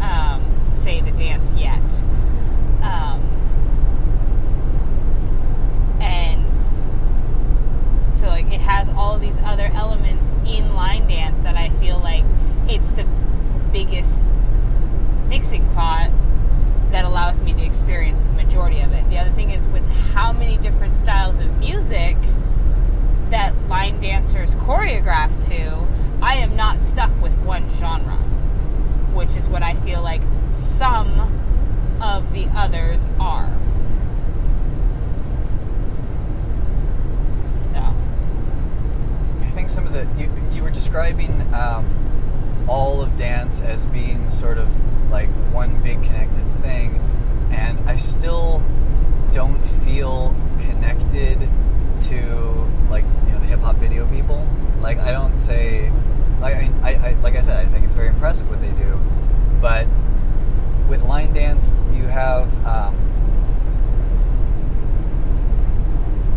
um, 0.00 0.72
say, 0.76 1.00
the 1.00 1.12
dance 1.12 1.52
yet. 1.52 1.82
Um, 2.82 3.22
and 6.00 6.60
so, 8.16 8.26
like, 8.28 8.46
it 8.46 8.60
has 8.60 8.88
all 8.90 9.14
of 9.14 9.20
these 9.20 9.38
other 9.44 9.70
elements 9.74 10.26
in 10.46 10.74
line 10.74 11.06
dance 11.08 11.38
that 11.42 11.56
I 11.56 11.70
feel 11.78 11.98
like 11.98 12.24
it's 12.68 12.90
the 12.92 13.04
biggest 13.72 14.24
mixing 15.28 15.64
pot 15.74 16.10
that 16.90 17.04
allows 17.04 17.40
me 17.40 17.52
to 17.52 17.62
experience 17.62 18.18
the 18.20 18.32
majority 18.32 18.80
of 18.80 18.92
it. 18.92 19.08
The 19.10 19.18
other 19.18 19.30
thing 19.32 19.50
is 19.50 19.66
with 19.68 19.86
how 20.12 20.32
many 20.32 20.56
different 20.56 20.94
styles 20.94 21.38
of 21.38 21.58
music 21.58 22.16
that 23.30 23.54
line 23.68 23.97
dancers 24.08 24.54
choreograph 24.54 25.30
to, 25.46 25.86
I 26.22 26.36
am 26.36 26.56
not 26.56 26.80
stuck 26.80 27.10
with 27.20 27.36
one 27.40 27.68
genre, 27.72 28.16
which 29.12 29.36
is 29.36 29.46
what 29.48 29.62
I 29.62 29.74
feel 29.74 30.00
like 30.00 30.22
some 30.78 31.10
of 32.00 32.32
the 32.32 32.46
others 32.56 33.06
are. 33.20 33.54
So, 37.70 37.80
I 39.44 39.50
think 39.50 39.68
some 39.68 39.86
of 39.86 39.92
the 39.92 40.08
you, 40.18 40.32
you 40.54 40.62
were 40.62 40.70
describing 40.70 41.42
um, 41.52 42.64
all 42.66 43.02
of 43.02 43.14
dance 43.18 43.60
as 43.60 43.84
being 43.88 44.26
sort 44.30 44.56
of 44.56 44.70
like 45.10 45.28
one 45.52 45.82
big 45.82 46.02
connected 46.02 46.46
thing, 46.62 46.98
and 47.50 47.78
I 47.86 47.96
still 47.96 48.62
don't 49.32 49.62
feel 49.84 50.34
connected 50.62 51.46
to 52.04 52.66
like 52.88 53.04
hip 53.48 53.60
hop 53.60 53.76
video 53.76 54.06
people. 54.06 54.46
Like 54.80 54.98
I 54.98 55.10
don't 55.10 55.38
say 55.38 55.90
like 56.40 56.54
I, 56.54 56.60
mean, 56.60 56.74
I, 56.82 56.94
I 56.94 57.12
like 57.14 57.34
I 57.34 57.40
said, 57.40 57.58
I 57.58 57.68
think 57.70 57.84
it's 57.84 57.94
very 57.94 58.08
impressive 58.08 58.48
what 58.48 58.60
they 58.60 58.70
do, 58.70 59.00
but 59.60 59.86
with 60.88 61.02
line 61.02 61.32
dance, 61.32 61.74
you 61.92 62.04
have 62.04 62.46
um, 62.66 62.94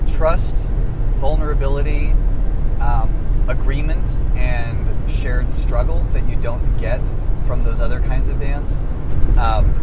trust, 0.07 0.55
vulnerability, 1.19 2.11
um, 2.79 3.45
agreement, 3.47 4.17
and 4.35 5.09
shared 5.09 5.53
struggle 5.53 6.03
that 6.13 6.27
you 6.27 6.35
don't 6.37 6.77
get 6.77 7.01
from 7.45 7.63
those 7.63 7.79
other 7.79 7.99
kinds 8.01 8.27
of 8.29 8.39
dance. 8.39 8.73
Um, 9.37 9.77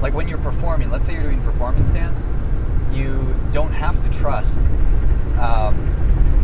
like 0.00 0.14
when 0.14 0.28
you're 0.28 0.38
performing, 0.38 0.90
let's 0.90 1.06
say 1.06 1.14
you're 1.14 1.24
doing 1.24 1.42
performance 1.42 1.90
dance, 1.90 2.28
you 2.92 3.34
don't 3.52 3.72
have 3.72 4.02
to 4.04 4.18
trust 4.18 4.60
um, 5.38 5.97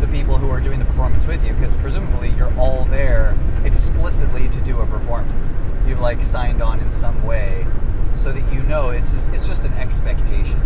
the 0.05 0.11
people 0.11 0.37
who 0.37 0.49
are 0.49 0.59
doing 0.59 0.77
the 0.77 0.85
performance 0.85 1.25
with 1.25 1.43
you 1.43 1.53
because 1.53 1.73
presumably 1.75 2.29
you're 2.31 2.53
all 2.59 2.85
there 2.85 3.37
explicitly 3.63 4.47
to 4.49 4.61
do 4.61 4.81
a 4.81 4.85
performance. 4.85 5.57
You've 5.87 5.99
like 5.99 6.21
signed 6.23 6.61
on 6.61 6.79
in 6.79 6.91
some 6.91 7.23
way 7.23 7.65
so 8.13 8.31
that 8.31 8.53
you 8.53 8.61
know 8.63 8.89
it's 8.89 9.13
it's 9.33 9.47
just 9.47 9.65
an 9.65 9.73
expectation. 9.73 10.61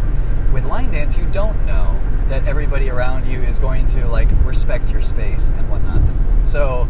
With 0.52 0.66
line 0.66 0.92
dance, 0.92 1.18
you 1.18 1.26
don't 1.28 1.66
know 1.66 1.98
that 2.28 2.48
everybody 2.48 2.90
around 2.90 3.26
you 3.28 3.42
is 3.42 3.60
going 3.60 3.88
to 3.88 4.08
like 4.08 4.30
respect 4.44 4.92
your 4.92 5.02
space 5.02 5.52
and 5.52 5.70
whatnot. 5.70 6.02
So 6.46 6.88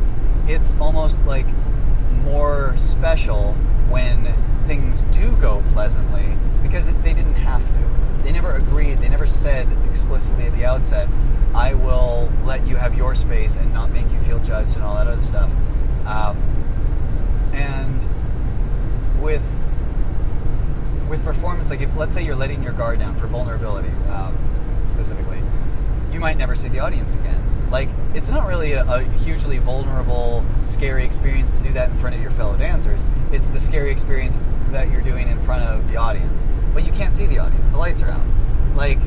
it's 0.48 0.74
almost 0.80 1.20
like 1.22 1.48
more 2.24 2.76
special 2.78 3.54
when 3.90 4.34
things 4.66 5.04
do 5.12 5.36
go 5.38 5.64
pleasantly 5.72 6.36
because 6.64 6.88
they 6.88 7.14
didn't 7.14 7.36
have 7.36 7.66
to. 7.66 8.24
They 8.24 8.32
never 8.32 8.52
agreed. 8.52 8.98
They 8.98 9.10
never 9.10 9.28
said 9.28 9.68
explicitly 9.90 10.46
at 10.46 10.54
the 10.54 10.66
outset, 10.66 11.08
"I 11.54 11.74
will 11.74 12.32
let 12.46 12.66
you 12.68 12.76
have 12.76 12.96
your 12.96 13.16
space 13.16 13.56
and 13.56 13.74
not 13.74 13.92
make 13.92 14.10
you 14.12 14.20
feel 14.22 14.40
judged" 14.40 14.76
and 14.76 14.84
all 14.84 14.96
that 14.96 15.08
other 15.08 15.24
stuff. 15.24 15.50
Um, 16.06 16.38
and 17.54 18.08
with 19.22 19.44
with 21.10 21.24
performance, 21.24 21.70
like 21.70 21.82
if 21.82 21.96
let's 21.96 22.14
say 22.14 22.24
you're 22.24 22.36
letting 22.36 22.64
your 22.64 22.74
guard 22.74 23.00
down 23.00 23.16
for 23.16 23.28
vulnerability, 23.28 23.90
um, 24.10 24.38
specifically, 24.84 25.42
you 26.12 26.20
might 26.20 26.38
never 26.38 26.56
see 26.56 26.70
the 26.70 26.80
audience 26.80 27.16
again. 27.16 27.70
Like 27.72 27.90
it's 28.14 28.30
not 28.30 28.48
really 28.48 28.74
a, 28.74 28.84
a 28.84 29.04
hugely 29.04 29.58
vulnerable, 29.58 30.46
scary 30.66 31.04
experience 31.04 31.52
to 31.52 31.64
do 31.64 31.74
that 31.74 31.90
in 31.90 31.98
front 32.00 32.16
of 32.16 32.22
your 32.22 32.32
fellow 32.32 32.58
dancers. 32.58 33.06
It's 33.32 33.50
the 33.50 33.60
scary 33.60 33.92
experience 33.92 34.40
that 34.72 34.90
you're 34.92 35.02
doing 35.02 35.28
in 35.30 35.42
front 35.44 35.64
of 35.64 35.88
the 35.90 35.98
audience, 35.98 36.48
but 36.74 36.86
you 36.86 36.92
can't 36.92 37.14
see 37.14 37.26
the 37.26 37.40
audience. 37.40 37.70
The 37.70 37.78
lights 37.78 38.02
are 38.02 38.10
out. 38.10 38.26
Like 38.76 39.00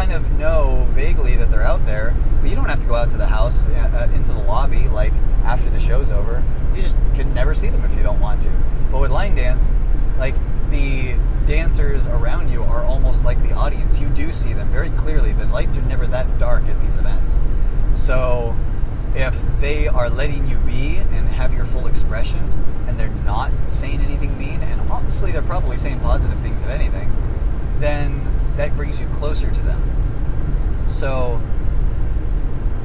kind 0.00 0.12
of 0.12 0.30
know 0.38 0.88
vaguely 0.94 1.36
that 1.36 1.50
they're 1.50 1.62
out 1.62 1.84
there, 1.84 2.16
but 2.40 2.48
you 2.48 2.56
don't 2.56 2.70
have 2.70 2.80
to 2.80 2.86
go 2.86 2.94
out 2.94 3.10
to 3.10 3.18
the 3.18 3.26
house, 3.26 3.64
uh, 3.64 4.08
uh, 4.10 4.14
into 4.14 4.32
the 4.32 4.42
lobby, 4.44 4.88
like 4.88 5.12
after 5.44 5.68
the 5.68 5.78
show's 5.78 6.10
over. 6.10 6.42
You 6.74 6.80
just 6.80 6.96
can 7.14 7.34
never 7.34 7.54
see 7.54 7.68
them 7.68 7.84
if 7.84 7.94
you 7.94 8.02
don't 8.02 8.18
want 8.18 8.40
to. 8.42 8.50
But 8.90 9.02
with 9.02 9.10
line 9.10 9.34
dance, 9.34 9.70
like 10.18 10.34
the 10.70 11.16
dancers 11.46 12.06
around 12.06 12.50
you 12.50 12.62
are 12.62 12.82
almost 12.82 13.24
like 13.24 13.42
the 13.46 13.52
audience. 13.52 14.00
You 14.00 14.08
do 14.08 14.32
see 14.32 14.54
them 14.54 14.70
very 14.70 14.88
clearly. 14.88 15.34
The 15.34 15.44
lights 15.44 15.76
are 15.76 15.82
never 15.82 16.06
that 16.06 16.38
dark 16.38 16.64
at 16.64 16.80
these 16.80 16.96
events. 16.96 17.38
So 17.92 18.56
if 19.14 19.38
they 19.60 19.86
are 19.86 20.08
letting 20.08 20.46
you 20.46 20.56
be 20.60 20.96
and 20.96 21.28
have 21.28 21.52
your 21.52 21.66
full 21.66 21.88
expression 21.88 22.40
and 22.88 22.98
they're 22.98 23.10
not 23.26 23.52
saying 23.66 24.00
anything 24.00 24.38
mean, 24.38 24.62
and 24.62 24.80
honestly, 24.90 25.30
they're 25.30 25.42
probably 25.42 25.76
saying 25.76 26.00
positive 26.00 26.40
things, 26.40 26.62
if 26.62 26.68
anything, 26.68 27.14
then 27.80 28.26
that 28.56 28.74
brings 28.76 29.00
you 29.00 29.06
closer 29.08 29.50
to 29.50 29.60
them. 29.60 29.89
So 30.90 31.40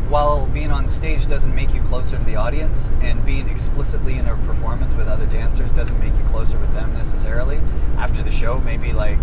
while 0.10 0.46
being 0.48 0.72
on 0.72 0.88
stage 0.88 1.26
doesn't 1.28 1.54
make 1.54 1.74
you 1.74 1.82
closer 1.84 2.18
to 2.18 2.24
the 2.24 2.36
audience 2.36 2.92
and 3.02 3.26
being 3.26 3.50
explicitly 3.50 4.18
in 4.18 4.28
a 4.28 4.36
performance 4.46 4.94
with 4.94 5.08
other 5.08 5.26
dancers 5.26 5.72
doesn't 5.72 6.00
make 6.00 6.16
you 6.16 6.24
closer 6.26 6.58
with 6.60 6.72
them 6.74 6.94
necessarily 6.94 7.58
after 7.98 8.22
the 8.22 8.32
show 8.32 8.60
maybe 8.60 8.94
like 8.94 9.20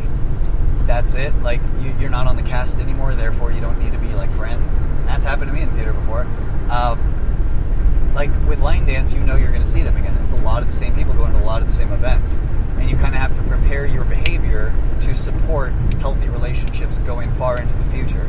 that's 0.87 1.14
it. 1.14 1.33
Like 1.42 1.61
you, 1.81 1.95
you're 2.01 2.11
not 2.11 2.27
on 2.27 2.37
the 2.37 2.42
cast 2.42 2.79
anymore 2.79 3.14
therefore 3.14 3.53
you 3.53 3.61
don't 3.61 3.79
need 3.79 3.92
to 3.92 3.99
be 3.99 4.09
like 4.09 4.31
friends. 4.33 4.79
That's 5.07 5.25
happened 5.25 5.51
to 5.51 5.55
me 5.55 5.62
in 5.62 5.71
theater 5.75 5.92
before. 5.92 6.23
Um, 6.68 8.12
like 8.14 8.31
with 8.47 8.61
line 8.61 8.85
dance 8.85 9.14
you 9.14 9.21
know 9.21 9.37
you're 9.37 9.53
going 9.53 9.64
to 9.64 9.71
see 9.71 9.83
them 9.83 9.97
again. 9.97 10.18
It's 10.25 10.33
a 10.33 10.37
lot 10.37 10.62
of 10.62 10.68
the 10.68 10.77
same 10.77 10.95
people 10.97 11.14
going 11.14 11.33
to 11.33 11.38
a 11.38 11.47
lot 11.47 11.62
of 11.62 11.68
the 11.68 11.75
same 11.75 11.92
events. 11.92 12.38
And 12.77 12.90
you 12.90 12.97
kind 12.97 13.14
of 13.14 13.21
have 13.21 13.37
to 13.37 13.42
prepare 13.45 13.87
your 13.87 14.05
behavior 14.05 14.75
to 15.03 15.14
support 15.14 15.73
healthy 16.01 16.29
relationships 16.29 16.99
going 16.99 17.33
far 17.37 17.61
into 17.61 17.75
the 17.75 17.90
future 17.92 18.29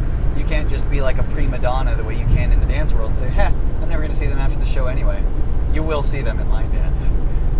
just 0.73 0.89
be 0.89 1.01
like 1.01 1.19
a 1.19 1.23
prima 1.23 1.59
donna 1.59 1.95
the 1.95 2.03
way 2.03 2.17
you 2.17 2.25
can 2.25 2.51
in 2.51 2.59
the 2.59 2.65
dance 2.65 2.91
world 2.93 3.09
and 3.09 3.15
say, 3.15 3.29
"Heh, 3.29 3.51
I'm 3.81 3.89
never 3.89 4.01
going 4.01 4.11
to 4.11 4.17
see 4.17 4.25
them 4.25 4.39
after 4.39 4.57
the 4.57 4.65
show 4.65 4.87
anyway." 4.87 5.21
You 5.71 5.83
will 5.83 6.01
see 6.01 6.21
them 6.21 6.39
in 6.39 6.49
line 6.49 6.71
dance. 6.71 7.05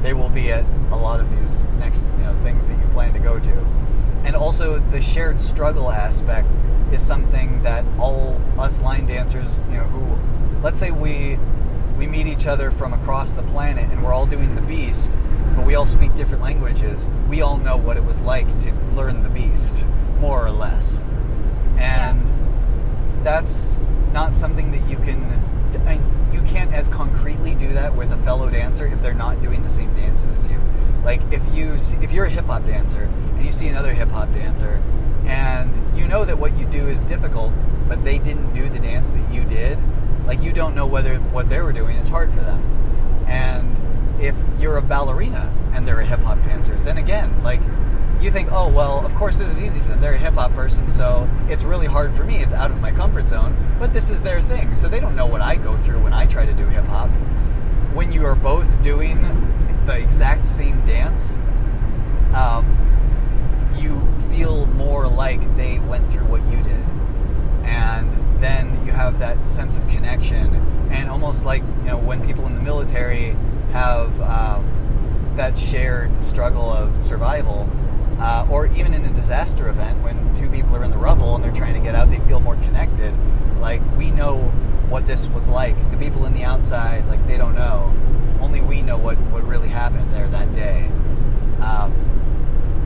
They 0.02 0.14
will 0.14 0.30
be 0.30 0.52
at 0.52 0.66
a 0.92 0.96
lot 0.96 1.20
of 1.20 1.30
these 1.38 1.66
next, 1.78 2.06
you 2.18 2.24
know, 2.24 2.36
things 2.42 2.68
that 2.68 2.78
you 2.78 2.86
plan 2.88 3.14
to 3.14 3.20
go 3.20 3.40
to. 3.40 3.52
And 4.24 4.36
also 4.36 4.80
the 4.80 5.00
shared 5.00 5.40
struggle 5.40 5.92
aspect 5.92 6.48
is 6.92 7.02
something 7.04 7.62
that 7.62 7.86
all 8.00 8.42
us 8.58 8.82
line 8.82 9.06
dancers, 9.06 9.62
you 9.70 9.78
know, 9.78 9.84
who 9.84 10.64
let's 10.64 10.80
say 10.80 10.90
we 10.90 11.38
we 11.98 12.08
meet 12.08 12.26
each 12.26 12.48
other 12.48 12.72
from 12.72 12.94
across 12.94 13.34
the 13.34 13.44
planet 13.44 13.90
and 13.92 14.04
we're 14.04 14.14
all 14.14 14.26
doing 14.26 14.56
the 14.56 14.62
beast, 14.62 15.20
but 15.56 15.68
we 15.68 15.76
all 15.76 15.86
speak 15.86 16.16
different 16.16 16.42
languages. 16.42 17.08
We 17.30 17.44
all 17.44 17.58
know 17.58 17.78
what 17.78 17.96
it 17.96 18.04
was 18.04 18.20
like 18.22 18.48
to 18.62 18.74
learn 18.96 19.22
the 19.22 19.30
beast, 19.30 19.86
more 20.20 20.44
or 20.44 20.50
less. 20.50 21.04
And 21.78 22.34
that's 23.24 23.78
not 24.12 24.36
something 24.36 24.72
that 24.72 24.88
you 24.90 24.98
can 24.98 25.22
I, 25.88 26.00
you 26.34 26.42
can't 26.44 26.74
as 26.74 26.88
concretely 26.88 27.56
do 27.56 27.74
that 27.74 27.96
with 27.96 28.12
a 28.12 28.18
fellow 28.20 28.50
dancer 28.50 28.86
if 28.86 29.02
they're 29.02 29.14
not 29.14 29.42
doing 29.42 29.64
the 29.64 29.70
same 29.70 29.94
dances 29.96 30.32
as 30.38 30.50
you. 30.50 30.62
Like 31.04 31.22
if 31.32 31.42
you 31.54 31.74
if 32.02 32.12
you're 32.12 32.26
a 32.26 32.30
hip 32.30 32.46
hop 32.46 32.66
dancer 32.66 33.04
and 33.04 33.46
you 33.46 33.52
see 33.52 33.68
another 33.68 33.94
hip 33.94 34.10
hop 34.10 34.32
dancer 34.34 34.82
and 35.26 35.98
you 35.98 36.08
know 36.08 36.26
that 36.26 36.38
what 36.38 36.58
you 36.58 36.66
do 36.66 36.88
is 36.88 37.04
difficult 37.04 37.52
but 37.88 38.04
they 38.04 38.18
didn't 38.18 38.54
do 38.54 38.70
the 38.70 38.80
dance 38.80 39.10
that 39.10 39.34
you 39.34 39.44
did 39.44 39.78
like 40.26 40.42
you 40.42 40.54
don't 40.54 40.76
know 40.76 40.86
whether 40.86 41.18
what 41.18 41.50
they 41.50 41.60
were 41.62 41.74
doing 41.74 41.98
is 41.98 42.08
hard 42.08 42.30
for 42.34 42.42
them. 42.42 42.62
And 43.28 44.22
if 44.22 44.36
you're 44.60 44.78
a 44.78 44.82
ballerina 44.82 45.54
and 45.74 45.88
they're 45.88 46.00
a 46.00 46.06
hip 46.06 46.22
hop 46.22 46.38
dancer 46.46 46.76
then 46.84 46.98
again 46.98 47.44
like 47.44 47.62
you 48.24 48.32
think, 48.32 48.50
oh, 48.54 48.70
well, 48.70 49.06
of 49.06 49.14
course 49.16 49.38
this 49.38 49.50
is 49.50 49.62
easy 49.62 49.82
for 49.82 49.90
them. 49.90 50.00
They're 50.00 50.14
a 50.14 50.18
hip 50.18 50.36
hop 50.36 50.54
person, 50.54 50.90
so 50.90 51.30
it's 51.50 51.64
really 51.64 51.88
hard 51.88 52.16
for 52.16 52.24
me. 52.24 52.38
It's 52.38 52.54
out 52.54 52.72
of 52.72 52.80
my 52.80 52.92
comfort 52.92 53.28
zone, 53.28 53.54
but 53.80 53.92
this 53.92 54.10
is 54.10 54.22
their 54.22 54.42
thing. 54.44 54.76
So 54.76 54.88
they 54.88 55.02
don't 55.02 55.16
know 55.16 55.26
what 55.26 55.42
I 55.42 55.58
go 55.58 55.76
through 55.80 56.02
when 56.02 56.14
I 56.14 56.26
try 56.26 56.46
to 56.46 56.54
do 56.54 56.66
hip 56.68 56.86
hop. 56.86 57.10
When 57.94 58.14
you 58.14 58.26
are 58.26 58.36
both 58.36 58.82
doing 58.82 59.22
the 59.86 59.98
exact 59.98 60.48
same 60.48 60.84
dance, 60.86 61.38
um, 62.34 62.66
you 63.76 64.02
feel 64.32 64.68
more 64.68 65.06
like 65.06 65.42
they 65.58 65.80
went 65.80 66.10
through 66.10 66.26
what 66.28 66.42
you 66.46 66.64
did. 66.64 66.86
And 67.66 68.42
then 68.42 68.86
you 68.86 68.94
have 68.94 69.20
that 69.20 69.46
sense 69.46 69.76
of 69.76 69.86
connection, 69.90 70.56
and 70.92 71.10
almost 71.10 71.44
like, 71.44 71.62
you 71.62 71.90
know, 71.90 71.98
when 71.98 72.26
people 72.26 72.48
in 72.48 72.56
the 72.56 72.62
military 72.62 73.36
have 73.74 74.22
um, 74.22 75.34
that 75.36 75.58
shared 75.58 76.22
struggle 76.22 76.72
of 76.72 77.04
survival 77.04 77.68
uh, 78.20 78.48
or 78.50 78.68
even 78.68 78.94
in 78.94 79.06
a 79.06 79.14
disaster 79.14 79.70
event 79.70 80.02
when 80.04 80.36
two 80.36 80.50
people 80.50 80.76
are 80.76 80.84
in 80.84 80.92
the 80.92 80.98
rubble 80.98 81.36
and 81.36 81.44
they're 81.44 81.52
trying 81.52 81.74
to 81.74 81.80
get 81.80 81.96
out, 81.96 82.10
they 82.10 82.20
feel 82.20 82.40
more 82.40 82.56
connected. 82.56 83.14
Like 83.60 83.82
we 83.98 84.12
know 84.12 84.38
what 84.90 85.08
this 85.08 85.28
was 85.28 85.48
like. 85.48 85.76
The 85.92 85.98
people 85.98 86.26
in 86.26 86.34
the 86.34 86.44
outside, 86.44 87.06
like 87.08 87.26
they 87.28 87.38
don't 87.38 87.56
know. 87.56 87.94
Only 88.42 88.62
we 88.62 88.82
know 88.82 88.98
what 88.98 89.18
what 89.32 89.44
really 89.44 89.70
happened 89.70 90.14
there 90.14 90.28
that 90.30 90.54
day. 90.54 90.86
Um, 91.62 91.94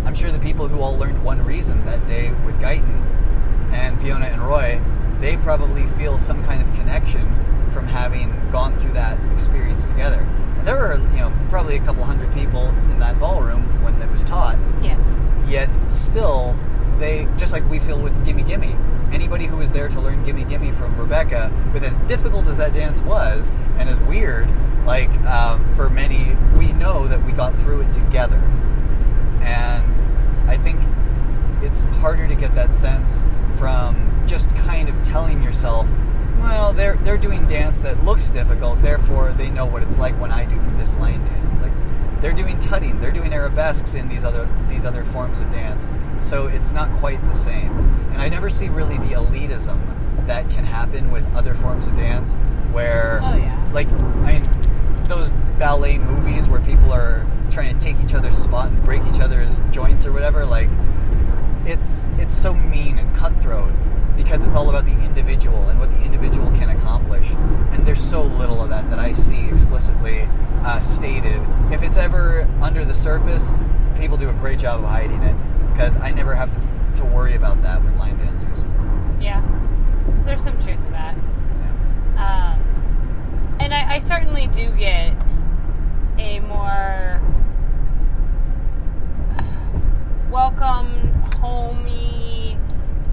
I'm 0.05 0.15
sure 0.15 0.31
the 0.31 0.39
people 0.39 0.67
who 0.67 0.81
all 0.81 0.97
learned 0.97 1.23
one 1.23 1.43
reason 1.43 1.83
that 1.85 2.07
day 2.07 2.29
with 2.45 2.55
Guyton 2.61 3.03
and 3.73 3.99
Fiona 3.99 4.27
and 4.27 4.41
Roy, 4.41 4.79
they 5.19 5.35
probably 5.37 5.85
feel 5.97 6.17
some 6.17 6.43
kind 6.45 6.61
of 6.61 6.73
connection 6.75 7.27
from 7.77 7.85
having 7.85 8.33
gone 8.51 8.75
through 8.79 8.93
that 8.93 9.19
experience 9.31 9.85
together. 9.85 10.17
And 10.57 10.67
there 10.67 10.77
were, 10.77 10.95
you 10.95 11.19
know, 11.19 11.31
probably 11.47 11.75
a 11.75 11.79
couple 11.81 12.03
hundred 12.03 12.33
people 12.33 12.69
in 12.69 12.97
that 12.97 13.19
ballroom 13.19 13.83
when 13.83 14.01
it 14.01 14.11
was 14.11 14.23
taught. 14.23 14.57
Yes. 14.81 14.99
Yet 15.47 15.69
still, 15.89 16.57
they 16.97 17.27
just 17.37 17.53
like 17.53 17.69
we 17.69 17.77
feel 17.77 17.99
with 17.99 18.25
Gimme 18.25 18.41
Gimme. 18.41 18.75
Anybody 19.13 19.45
who 19.45 19.57
was 19.57 19.71
there 19.71 19.89
to 19.89 20.01
learn 20.01 20.25
Gimme 20.25 20.43
Gimme 20.45 20.71
from 20.71 20.97
Rebecca, 20.97 21.51
with 21.71 21.83
as 21.83 21.97
difficult 22.07 22.47
as 22.47 22.57
that 22.57 22.73
dance 22.73 22.99
was 23.01 23.51
and 23.77 23.87
as 23.87 23.99
weird, 23.99 24.49
like 24.87 25.11
um, 25.27 25.63
for 25.75 25.87
many, 25.87 26.35
we 26.57 26.73
know 26.73 27.07
that 27.07 27.23
we 27.27 27.31
got 27.31 27.55
through 27.59 27.81
it 27.81 27.93
together. 27.93 28.41
And 29.43 30.49
I 30.49 30.57
think 30.57 30.81
it's 31.61 31.83
harder 32.01 32.27
to 32.27 32.33
get 32.33 32.55
that 32.55 32.73
sense 32.73 33.23
from 33.55 34.23
just 34.25 34.49
kind 34.55 34.89
of 34.89 35.03
telling 35.03 35.43
yourself, 35.43 35.87
well, 36.47 36.73
they're 36.73 36.95
they're 36.97 37.17
doing 37.17 37.47
dance 37.47 37.77
that 37.79 38.03
looks 38.03 38.29
difficult, 38.29 38.81
therefore 38.81 39.33
they 39.37 39.49
know 39.49 39.65
what 39.65 39.83
it's 39.83 39.97
like 39.97 40.19
when 40.19 40.31
I 40.31 40.45
do 40.45 40.59
this 40.77 40.93
line 40.95 41.23
dance. 41.25 41.61
Like 41.61 41.73
they're 42.21 42.33
doing 42.33 42.59
tutting, 42.59 42.99
they're 42.99 43.11
doing 43.11 43.33
arabesques 43.33 43.93
in 43.93 44.07
these 44.09 44.23
other 44.23 44.49
these 44.69 44.85
other 44.85 45.03
forms 45.05 45.39
of 45.39 45.51
dance. 45.51 45.85
So 46.25 46.47
it's 46.47 46.71
not 46.71 46.91
quite 46.99 47.21
the 47.29 47.35
same. 47.35 47.71
And 48.11 48.21
I 48.21 48.29
never 48.29 48.49
see 48.49 48.69
really 48.69 48.97
the 48.97 49.13
elitism 49.13 49.77
that 50.25 50.49
can 50.49 50.65
happen 50.65 51.11
with 51.11 51.23
other 51.35 51.53
forms 51.55 51.87
of 51.87 51.95
dance 51.95 52.35
where 52.71 53.19
Oh, 53.23 53.35
yeah. 53.35 53.69
like 53.73 53.87
I 53.87 54.39
mean 54.39 55.03
those 55.03 55.31
ballet 55.57 55.97
movies 55.97 56.49
where 56.49 56.61
people 56.61 56.91
are 56.91 57.25
trying 57.51 57.77
to 57.77 57.83
take 57.83 57.99
each 58.03 58.13
other's 58.13 58.37
spot 58.37 58.69
and 58.69 58.83
break 58.83 59.05
each 59.05 59.19
other's 59.21 59.61
joints 59.71 60.05
or 60.05 60.11
whatever. 60.11 60.45
Like, 60.45 60.69
it's 61.65 62.07
it's 62.17 62.35
so 62.35 62.53
mean 62.53 62.99
and 62.99 63.15
cutthroat 63.15 63.71
because 64.17 64.45
it's 64.45 64.55
all 64.55 64.69
about 64.69 64.85
the 64.85 64.99
individual 65.03 65.69
and 65.69 65.79
what 65.79 65.89
the 65.91 66.01
individual 66.01 66.49
can 66.51 66.71
accomplish. 66.71 67.29
And 67.71 67.85
there's 67.85 68.01
so 68.03 68.23
little 68.23 68.61
of 68.61 68.69
that 68.69 68.89
that 68.89 68.99
I 68.99 69.13
see 69.13 69.47
explicitly 69.47 70.27
uh, 70.63 70.81
stated. 70.81 71.41
If 71.71 71.83
it's 71.83 71.97
ever 71.97 72.49
under 72.61 72.83
the 72.83 72.93
surface, 72.93 73.51
people 73.97 74.17
do 74.17 74.29
a 74.29 74.33
great 74.33 74.59
job 74.59 74.83
of 74.83 74.89
hiding 74.89 75.21
it 75.21 75.35
because 75.71 75.95
I 75.97 76.11
never 76.11 76.35
have 76.35 76.51
to 76.51 76.77
to 76.97 77.05
worry 77.05 77.35
about 77.35 77.61
that 77.61 77.83
with 77.83 77.95
line 77.97 78.17
dancers. 78.17 78.65
Yeah, 79.21 79.43
there's 80.25 80.43
some 80.43 80.59
truth 80.59 80.83
to 80.83 80.91
that. 80.91 81.13
Um, 82.17 83.55
and 83.59 83.71
I, 83.73 83.95
I 83.95 83.99
certainly 83.99 84.47
do 84.47 84.71
get 84.71 85.15
a 86.17 86.39
more 86.39 87.21
welcome, 90.31 90.89
homey, 91.39 92.57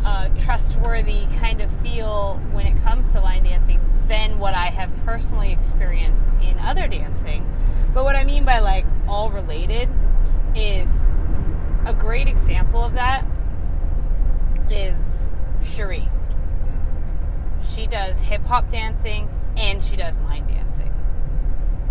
uh, 0.05 0.29
trustworthy 0.37 1.27
kind 1.39 1.61
of 1.61 1.71
feel 1.81 2.41
when 2.53 2.67
it 2.67 2.83
comes 2.83 3.11
to 3.11 3.21
line 3.21 3.45
dancing 3.45 3.81
than 4.07 4.39
what 4.39 4.55
I 4.55 4.67
have 4.67 4.91
personally 5.05 5.53
experienced 5.53 6.31
in 6.43 6.59
other 6.59 6.87
dancing. 6.87 7.49
But 7.95 8.05
what 8.05 8.17
I 8.17 8.25
mean 8.25 8.45
by 8.45 8.59
like 8.59 8.85
all 9.09 9.31
related 9.31 9.89
is 10.55 11.05
a 11.87 11.95
great 11.95 12.29
example 12.29 12.83
of 12.83 12.95
that 12.95 13.25
is 14.71 15.29
Cherie. 15.63 16.09
She 17.67 17.87
does 17.87 18.19
hip 18.19 18.45
hop 18.45 18.71
dancing 18.71 19.29
and 19.57 19.83
she 19.83 19.97
does 19.97 20.19
line 20.23 20.47
dancing. 20.47 20.93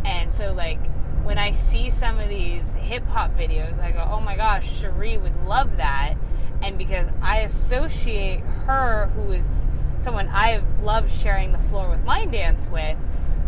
And 0.06 0.34
so, 0.34 0.54
like, 0.54 0.80
when 1.24 1.38
I 1.38 1.52
see 1.52 1.90
some 1.90 2.20
of 2.20 2.28
these 2.28 2.74
hip 2.76 3.06
hop 3.08 3.36
videos, 3.38 3.80
I 3.80 3.92
go, 3.92 4.08
oh 4.12 4.20
my 4.20 4.36
gosh, 4.36 4.70
Cherie 4.80 5.18
would 5.18 5.46
love 5.46 5.78
that. 5.78 6.16
And 6.62 6.78
because 6.78 7.08
I 7.22 7.40
associate 7.40 8.42
her, 8.66 9.08
who 9.16 9.32
is 9.32 9.70
someone 9.98 10.28
I've 10.28 10.80
loved 10.80 11.12
sharing 11.12 11.54
the 11.54 11.60
floor 11.60 11.90
with 11.90 12.06
line 12.06 12.32
dance 12.32 12.68
with, 12.68 12.98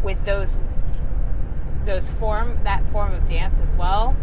with 0.03 0.23
those 0.25 0.57
those 1.85 2.09
form 2.09 2.59
that 2.63 2.89
form 2.89 3.13
of 3.13 3.27
dance 3.27 3.59
as 3.59 3.73
well, 3.75 4.15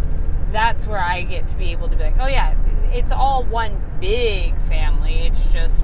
that's 0.51 0.87
where 0.87 0.99
I 0.99 1.23
get 1.23 1.47
to 1.49 1.57
be 1.57 1.71
able 1.71 1.89
to 1.89 1.97
be 1.97 2.05
like, 2.05 2.19
oh 2.19 2.27
yeah, 2.27 2.57
it's 2.93 3.13
all 3.13 3.45
one 3.45 3.81
big 4.01 4.55
family. 4.69 5.27
It's 5.27 5.53
just 5.53 5.83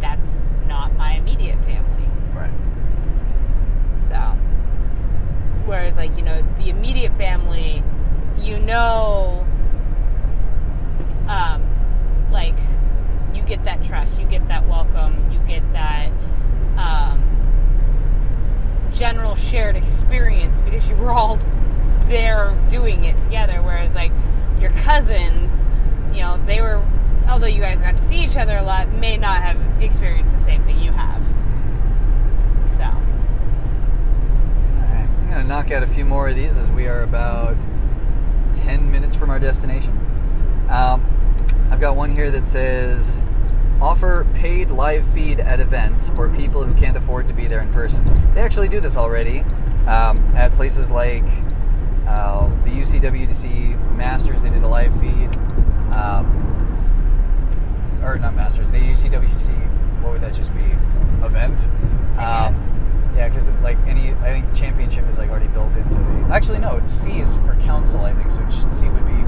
that's 0.00 0.28
not 0.66 0.94
my 0.96 1.14
immediate 1.14 1.62
family. 1.64 2.08
Right. 2.34 2.52
So, 3.98 4.38
whereas, 5.68 5.96
like, 5.96 6.16
you 6.16 6.22
know, 6.22 6.42
the 6.56 6.70
immediate 6.70 7.16
family, 7.16 7.82
you 8.38 8.58
know, 8.58 9.46
um, 11.28 11.62
like, 12.32 12.56
you 13.34 13.42
get 13.42 13.62
that 13.64 13.84
trust, 13.84 14.18
you 14.18 14.26
get 14.26 14.48
that 14.48 14.66
welcome, 14.66 15.30
you 15.30 15.38
get 15.40 15.62
that 15.72 16.10
um, 16.78 17.22
general 18.92 19.36
shared 19.36 19.76
experience 19.76 20.60
because 20.62 20.88
you 20.88 20.96
were 20.96 21.10
all 21.10 21.38
there 22.06 22.56
doing 22.70 23.04
it 23.04 23.18
together. 23.18 23.60
Whereas, 23.62 23.94
like, 23.94 24.12
your 24.58 24.70
cousins, 24.70 25.66
you 26.12 26.22
know, 26.22 26.42
they 26.46 26.60
were, 26.60 26.82
although 27.28 27.46
you 27.46 27.60
guys 27.60 27.80
got 27.80 27.96
to 27.96 28.02
see 28.02 28.24
each 28.24 28.36
other 28.36 28.56
a 28.56 28.62
lot, 28.62 28.88
may 28.88 29.16
not 29.16 29.42
have 29.42 29.58
experienced 29.82 30.32
the 30.32 30.42
same 30.42 30.64
thing 30.64 30.78
you 30.80 30.92
have. 30.92 31.22
So. 32.76 32.84
Alright, 34.80 35.08
I'm 35.28 35.34
going 35.34 35.42
to 35.42 35.48
knock 35.48 35.70
out 35.72 35.82
a 35.82 35.86
few 35.86 36.06
more 36.06 36.26
of 36.30 36.36
these 36.36 36.56
as 36.56 36.70
we 36.70 36.86
are 36.86 37.02
about 37.02 37.54
10 38.56 38.90
minutes 38.90 39.14
from 39.14 39.28
our 39.28 39.38
destination. 39.38 39.90
Um, 40.70 41.04
I've 41.70 41.82
got 41.82 41.96
one 41.96 42.14
here 42.14 42.30
that 42.30 42.46
says 42.46 43.20
offer 43.78 44.26
paid 44.32 44.70
live 44.70 45.06
feed 45.12 45.40
at 45.40 45.60
events 45.60 46.08
for 46.08 46.30
people 46.30 46.64
who 46.64 46.72
can't 46.72 46.96
afford 46.96 47.28
to 47.28 47.34
be 47.34 47.46
there 47.46 47.60
in 47.60 47.70
person. 47.74 48.02
They 48.32 48.40
actually 48.40 48.68
do 48.68 48.80
this 48.80 48.96
already 48.96 49.40
um, 49.86 50.16
at 50.34 50.54
places 50.54 50.90
like 50.90 51.26
uh, 52.06 52.48
the 52.64 52.70
UCWDC 52.70 53.96
Masters, 53.96 54.40
they 54.40 54.48
did 54.48 54.62
a 54.62 54.68
live 54.68 54.98
feed. 54.98 55.36
Um, 55.94 56.36
or 58.02 58.16
not 58.18 58.34
Masters, 58.34 58.70
the 58.70 58.78
UCWC, 58.78 60.02
what 60.02 60.14
would 60.14 60.22
that 60.22 60.32
just 60.32 60.54
be? 60.54 60.64
Event? 61.22 61.66
Um. 62.16 62.87
Yeah, 63.18 63.28
because 63.28 63.48
like 63.62 63.76
any, 63.86 64.12
I 64.12 64.30
think 64.30 64.54
championship 64.54 65.08
is 65.08 65.18
like 65.18 65.28
already 65.28 65.48
built 65.48 65.74
into 65.76 65.98
the. 65.98 66.28
Actually, 66.30 66.60
no, 66.60 66.80
C 66.86 67.18
is 67.18 67.34
for 67.34 67.58
council, 67.62 68.00
I 68.02 68.14
think. 68.14 68.30
So 68.30 68.48
C 68.70 68.88
would 68.88 69.04
be. 69.04 69.24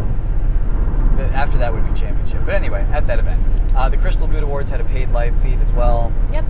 The, 1.17 1.25
after 1.35 1.59
that 1.59 1.73
would 1.73 1.85
be 1.93 1.99
championship. 1.99 2.43
But 2.47 2.55
anyway, 2.55 2.87
at 2.93 3.09
that 3.09 3.19
event, 3.19 3.43
uh, 3.75 3.89
the 3.89 3.97
Crystal 3.97 4.29
Boot 4.29 4.45
Awards 4.45 4.71
had 4.71 4.81
a 4.81 4.85
paid 4.85 5.11
live 5.11 5.41
feed 5.43 5.61
as 5.61 5.73
well. 5.73 6.13
Yep. 6.33 6.45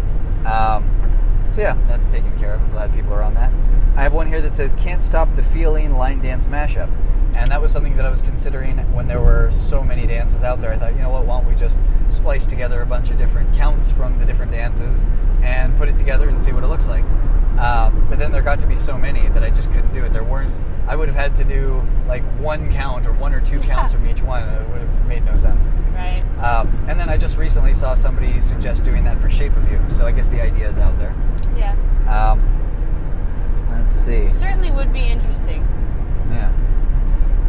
Um, 0.44 1.48
so 1.53 1.62
yeah, 1.62 1.79
that's 1.88 2.09
taken 2.09 2.38
care 2.38 2.55
of. 2.55 2.61
I'm 2.61 2.70
glad 2.72 2.92
people 2.92 3.14
are 3.14 3.22
on 3.22 3.33
that. 3.35 3.50
I 3.96 4.03
have 4.03 4.12
one 4.12 4.29
here 4.29 4.42
that 4.42 4.55
says 4.55 4.74
"Can't 4.74 5.00
Stop 5.00 5.35
the 5.35 5.42
Feeling" 5.42 5.96
line 5.96 6.20
dance 6.20 6.46
mashup, 6.46 6.92
and 7.35 7.50
that 7.50 7.61
was 7.61 7.72
something 7.72 7.96
that 7.96 8.05
I 8.05 8.11
was 8.11 8.20
considering 8.20 8.76
when 8.92 9.09
there 9.09 9.20
were 9.20 9.50
so 9.50 9.83
many 9.83 10.07
dances 10.07 10.44
out 10.44 10.61
there. 10.61 10.72
I 10.72 10.79
thought, 10.79 10.94
you 10.94 11.00
know 11.00 11.11
what, 11.11 11.24
why 11.24 11.40
don't 11.40 11.48
we 11.48 11.55
just 11.55 11.81
splice 12.09 12.44
together 12.44 12.83
a 12.83 12.87
bunch 12.87 13.11
of 13.11 13.16
different 13.16 13.55
counts 13.55 13.90
from 13.90 14.18
the 14.18 14.26
different 14.26 14.53
dances 14.53 15.03
and 15.42 15.74
put 15.76 15.88
it 15.88 15.96
together 15.96 16.29
and 16.29 16.38
see 16.38 16.53
what 16.53 16.64
it 16.64 16.66
looks 16.66 16.87
like. 16.87 17.05
Um, 17.59 18.07
but 18.09 18.19
then 18.19 18.33
there 18.33 18.43
got 18.43 18.61
to 18.61 18.67
be 18.67 18.77
so 18.77 18.97
many 18.97 19.29
that 19.29 19.43
I 19.45 19.51
just 19.51 19.73
couldn't 19.73 19.93
do 19.93 20.05
it. 20.05 20.13
There 20.13 20.25
weren't. 20.25 20.55
I 20.87 20.97
would 20.97 21.09
have 21.09 21.17
had 21.17 21.37
to 21.37 21.45
do 21.45 21.87
like 22.09 22.23
one 22.41 22.73
count 22.73 23.07
or 23.07 23.13
one 23.13 23.33
or 23.35 23.41
two 23.41 23.61
counts 23.61 23.93
from 23.93 24.09
each 24.09 24.23
one. 24.23 24.43
and 24.43 24.65
It 24.65 24.69
would 24.71 24.81
have 24.81 25.07
made 25.07 25.25
no 25.25 25.35
sense. 25.35 25.69
Right. 25.95 26.23
Um, 26.43 26.69
and 26.89 26.99
then 26.99 27.09
I 27.09 27.17
just 27.17 27.37
recently 27.37 27.75
saw 27.75 27.95
somebody 27.95 28.41
suggest 28.41 28.85
doing 28.85 29.05
that 29.05 29.21
for 29.21 29.29
Shape 29.31 29.55
of 29.57 29.71
You. 29.71 29.81
So 29.91 30.07
I 30.07 30.13
guess 30.13 30.29
the 30.29 30.41
idea 30.41 30.69
is 30.69 30.79
out 30.79 30.99
there. 30.99 31.15
Yeah. 31.57 31.77
Um, 32.09 32.41
let's 33.71 33.93
see. 33.93 34.33
Certainly 34.33 34.71
would 34.73 34.93
be 34.93 35.01
interesting. 35.05 35.63
Yeah. 36.31 36.53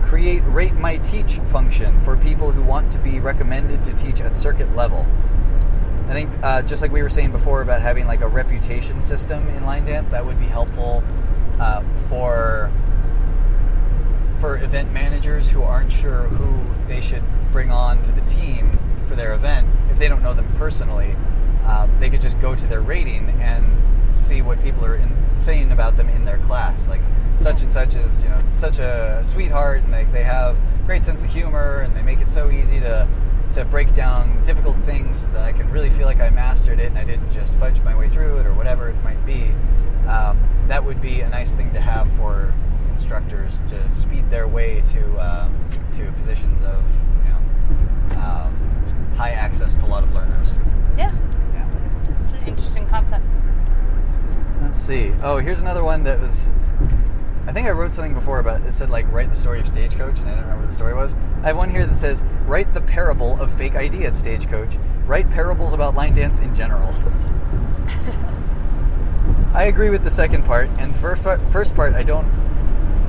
Create 0.04 0.42
Rate 0.48 0.74
My 0.74 0.98
Teach 0.98 1.38
function 1.40 2.00
for 2.02 2.18
people 2.18 2.52
who 2.52 2.62
want 2.62 2.92
to 2.92 3.00
be 3.00 3.20
recommended 3.20 3.84
to 3.86 3.94
teach 3.94 4.20
at 4.22 4.36
circuit 4.36 4.76
level. 4.76 5.08
I 6.12 6.14
think 6.14 6.30
uh, 6.44 6.62
just 6.64 6.82
like 6.82 6.92
we 6.92 7.02
were 7.02 7.10
saying 7.10 7.32
before 7.32 7.62
about 7.62 7.82
having 7.82 8.06
like 8.06 8.20
a 8.20 8.28
reputation 8.28 9.02
system 9.02 9.48
in 9.48 9.66
line 9.66 9.86
dance, 9.86 10.12
that 10.12 10.26
would 10.26 10.38
be 10.42 10.46
helpful 10.46 11.02
uh, 11.58 11.82
for 12.10 12.70
for 14.42 14.58
event 14.58 14.92
managers 14.92 15.48
who 15.48 15.64
aren't 15.64 15.90
sure 15.90 16.24
who 16.24 16.90
they 16.90 17.00
should 17.00 17.24
bring 17.54 17.72
on 17.72 18.04
to 18.04 18.12
the 18.12 18.20
team 18.22 18.78
for 19.08 19.16
their 19.16 19.34
event. 19.36 19.66
If 19.90 20.00
they 20.00 20.10
don't 20.10 20.22
know 20.22 20.34
them 20.34 20.54
personally, 20.58 21.16
um, 21.66 21.90
they 22.02 22.10
could 22.10 22.22
just 22.22 22.42
go 22.42 22.56
to 22.56 22.68
their 22.68 22.82
rating 22.82 23.30
and 23.42 24.20
see 24.20 24.42
what 24.42 24.62
people 24.62 24.84
are 24.84 24.96
in, 24.96 25.16
saying 25.38 25.72
about 25.72 25.96
them 25.96 26.10
in 26.10 26.26
their 26.26 26.40
class. 26.40 26.90
Like 26.90 27.00
such 27.38 27.62
and 27.62 27.72
such 27.72 27.96
is 27.96 28.22
you 28.22 28.28
know 28.28 28.44
such 28.52 28.80
a 28.80 29.22
sweetheart, 29.24 29.84
and 29.84 29.94
they, 29.94 30.04
they 30.12 30.24
have 30.24 30.58
great 30.86 31.06
sense 31.06 31.24
of 31.24 31.32
humor, 31.32 31.80
and 31.80 31.96
they 31.96 32.02
make 32.02 32.20
it 32.20 32.30
so 32.30 32.52
easy 32.52 32.82
to 32.82 33.08
to 33.54 33.66
break 33.66 33.94
down 33.94 34.44
difficult 34.44 34.78
things 34.86 35.28
that 35.30 35.44
I 35.44 35.52
can 35.52 35.70
really 35.70 35.90
feel 35.90 36.06
like 36.06 36.20
I 36.20 36.30
mastered 36.30 36.80
it, 36.80 36.88
and 36.88 36.98
I 36.98 37.04
didn't 37.04 37.30
just 37.32 37.54
fudge 37.56 37.82
my 37.82 37.96
way 37.96 38.10
through 38.10 38.38
it 38.38 38.46
or 38.46 38.54
whatever 38.54 38.90
it 38.90 39.04
might 39.04 39.24
be. 39.26 39.52
Um, 40.08 40.40
that 40.68 40.84
would 40.84 41.02
be 41.02 41.22
a 41.22 41.30
nice 41.30 41.54
thing 41.54 41.74
to 41.74 41.82
have 41.82 42.12
for 42.14 42.54
instructors 42.90 43.62
to 43.68 43.92
speed 43.92 44.30
their 44.30 44.48
way 44.48 44.82
to 44.88 45.18
uh, 45.18 45.50
to 45.94 46.12
positions 46.14 46.64
of 46.64 46.84
you 47.26 47.32
know 47.32 48.22
um, 48.22 49.14
high 49.16 49.32
access 49.32 49.76
to 49.76 49.86
a 49.86 49.88
lot 49.88 50.04
of 50.04 50.14
learners. 50.14 50.54
Yeah. 50.98 51.14
Yeah. 51.54 52.46
Interesting 52.46 52.88
concept. 52.88 53.26
Let's 54.62 54.80
see. 54.80 55.14
Oh, 55.24 55.38
here's 55.38 55.60
another 55.60 55.84
one 55.84 56.04
that 56.04 56.20
was. 56.20 56.50
I 57.48 57.54
think 57.54 57.68
I 57.68 57.72
wrote 57.72 57.94
something 57.94 58.14
before 58.14 58.40
about 58.40 58.62
it 58.62 58.74
said 58.74 58.90
like 58.90 59.12
write 59.12 59.30
the 59.30 59.36
story 59.36 59.60
of 59.60 59.68
Stagecoach, 59.68 60.20
and 60.20 60.30
I 60.30 60.36
don't 60.36 60.44
remember 60.44 60.62
what 60.62 60.70
the 60.70 60.76
story 60.76 60.94
was. 60.94 61.16
I 61.44 61.48
have 61.48 61.58
one 61.58 61.70
here 61.70 61.86
that 61.86 61.98
says 61.98 62.24
write 62.46 62.74
the 62.74 62.82
parable 62.82 63.40
of 63.42 63.52
fake 63.56 63.76
ID 63.76 64.06
at 64.06 64.16
Stagecoach. 64.16 64.78
Write 65.06 65.30
parables 65.30 65.74
about 65.74 65.96
line 65.96 66.14
dance 66.14 66.40
in 66.40 66.54
general. 66.54 66.94
I 69.54 69.64
agree 69.64 69.90
with 69.90 70.04
the 70.04 70.10
second 70.10 70.46
part, 70.46 70.70
and 70.78 70.96
part, 70.96 71.42
first 71.52 71.76
part 71.76 71.94
I 71.94 72.04
don't 72.04 72.30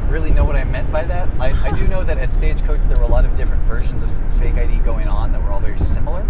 really 0.08 0.30
know 0.30 0.44
what 0.44 0.56
I 0.56 0.64
meant 0.64 0.90
by 0.90 1.04
that. 1.04 1.28
I, 1.38 1.50
I 1.68 1.72
do 1.72 1.86
know 1.86 2.04
that 2.04 2.18
at 2.18 2.32
Stagecoach 2.32 2.80
there 2.88 2.96
were 2.96 3.04
a 3.04 3.08
lot 3.08 3.24
of 3.24 3.36
different 3.36 3.62
versions 3.64 4.02
of 4.02 4.10
fake 4.38 4.54
ID 4.54 4.78
going 4.78 5.08
on 5.08 5.30
that 5.32 5.42
were 5.42 5.50
all 5.50 5.60
very 5.60 5.78
similar 5.78 6.26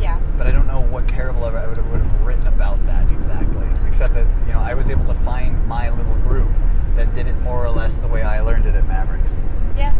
Yeah. 0.00 0.18
but 0.36 0.46
I 0.46 0.50
don't 0.50 0.66
know 0.66 0.80
what 0.80 1.06
parable 1.06 1.44
I 1.44 1.66
would 1.66 1.76
have, 1.76 1.86
would 1.90 2.00
have 2.00 2.22
written 2.22 2.46
about 2.46 2.84
that 2.86 3.10
exactly. 3.12 3.66
Except 3.86 4.14
that 4.14 4.26
you 4.46 4.52
know 4.52 4.60
I 4.60 4.74
was 4.74 4.90
able 4.90 5.04
to 5.04 5.14
find 5.16 5.66
my 5.66 5.90
little 5.90 6.14
group 6.16 6.50
that 6.96 7.14
did 7.14 7.26
it 7.26 7.38
more 7.40 7.64
or 7.64 7.70
less 7.70 7.98
the 7.98 8.08
way 8.08 8.22
I 8.22 8.40
learned 8.40 8.66
it 8.66 8.74
at 8.74 8.86
Mavericks. 8.88 9.42
Yeah. 9.76 9.94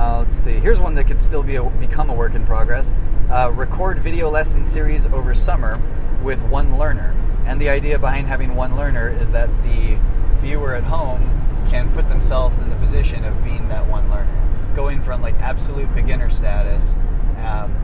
Uh, 0.00 0.20
let's 0.20 0.34
see. 0.34 0.52
Here's 0.52 0.80
one 0.80 0.94
that 0.94 1.06
could 1.06 1.20
still 1.20 1.42
be 1.42 1.56
a, 1.56 1.62
become 1.62 2.08
a 2.08 2.14
work 2.14 2.34
in 2.34 2.46
progress. 2.46 2.94
Uh, 3.28 3.52
record 3.52 3.98
video 3.98 4.30
lesson 4.30 4.64
series 4.64 5.06
over 5.08 5.34
summer 5.34 5.78
with 6.22 6.42
one 6.44 6.78
learner. 6.78 7.14
And 7.44 7.60
the 7.60 7.68
idea 7.68 7.98
behind 7.98 8.26
having 8.26 8.54
one 8.54 8.76
learner 8.76 9.10
is 9.10 9.30
that 9.32 9.50
the 9.62 9.98
viewer 10.40 10.74
at 10.74 10.84
home 10.84 11.20
can 11.68 11.92
put 11.92 12.08
themselves 12.08 12.60
in 12.60 12.70
the 12.70 12.76
position 12.76 13.26
of 13.26 13.44
being 13.44 13.68
that 13.68 13.86
one 13.88 14.08
learner, 14.08 14.72
going 14.74 15.02
from 15.02 15.20
like 15.20 15.34
absolute 15.34 15.94
beginner 15.94 16.30
status, 16.30 16.96
um, 17.44 17.76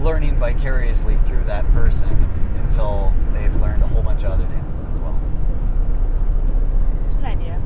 learning 0.00 0.36
vicariously 0.36 1.16
through 1.26 1.42
that 1.46 1.68
person 1.72 2.08
until 2.58 3.12
they've 3.32 3.56
learned 3.56 3.82
a 3.82 3.88
whole 3.88 4.04
bunch 4.04 4.22
of 4.22 4.30
other 4.30 4.46
dances 4.46 4.86
as 4.86 4.98
well. 5.00 5.20
Good 7.16 7.24
idea. 7.24 7.60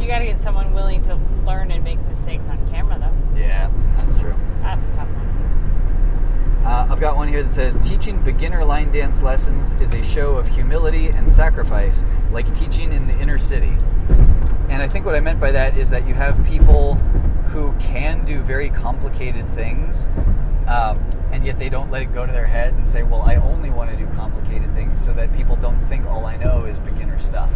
You 0.00 0.06
got 0.06 0.20
to 0.20 0.26
get 0.26 0.40
someone 0.40 0.72
willing 0.72 1.02
to 1.02 1.16
learn 1.44 1.70
and 1.70 1.82
make 1.82 2.00
mistakes 2.06 2.46
on 2.48 2.66
camera, 2.68 2.98
though. 2.98 3.38
Yeah, 3.38 3.70
that's 3.96 4.14
true. 4.16 4.34
That's 4.60 4.86
a 4.86 4.92
tough 4.92 5.08
one. 5.08 6.62
Uh, 6.64 6.86
I've 6.90 7.00
got 7.00 7.16
one 7.16 7.28
here 7.28 7.42
that 7.42 7.52
says 7.52 7.78
teaching 7.82 8.20
beginner 8.22 8.64
line 8.64 8.90
dance 8.90 9.22
lessons 9.22 9.72
is 9.80 9.94
a 9.94 10.02
show 10.02 10.36
of 10.36 10.46
humility 10.46 11.08
and 11.08 11.30
sacrifice, 11.30 12.04
like 12.30 12.52
teaching 12.54 12.92
in 12.92 13.06
the 13.06 13.18
inner 13.18 13.38
city. 13.38 13.74
And 14.68 14.82
I 14.82 14.86
think 14.86 15.06
what 15.06 15.14
I 15.14 15.20
meant 15.20 15.40
by 15.40 15.50
that 15.52 15.78
is 15.78 15.88
that 15.90 16.06
you 16.06 16.14
have 16.14 16.44
people 16.44 16.96
who 17.46 17.72
can 17.78 18.24
do 18.24 18.42
very 18.42 18.68
complicated 18.68 19.48
things, 19.50 20.06
um, 20.66 21.02
and 21.32 21.44
yet 21.44 21.58
they 21.58 21.70
don't 21.70 21.90
let 21.90 22.02
it 22.02 22.12
go 22.12 22.26
to 22.26 22.32
their 22.32 22.46
head 22.46 22.74
and 22.74 22.86
say, 22.86 23.02
Well, 23.02 23.22
I 23.22 23.36
only 23.36 23.70
want 23.70 23.90
to 23.90 23.96
do 23.96 24.06
complicated 24.14 24.72
things 24.74 25.02
so 25.02 25.12
that 25.14 25.34
people 25.34 25.56
don't 25.56 25.82
think 25.86 26.06
all 26.06 26.26
I 26.26 26.36
know 26.36 26.66
is 26.66 26.78
beginner 26.78 27.18
stuff. 27.18 27.50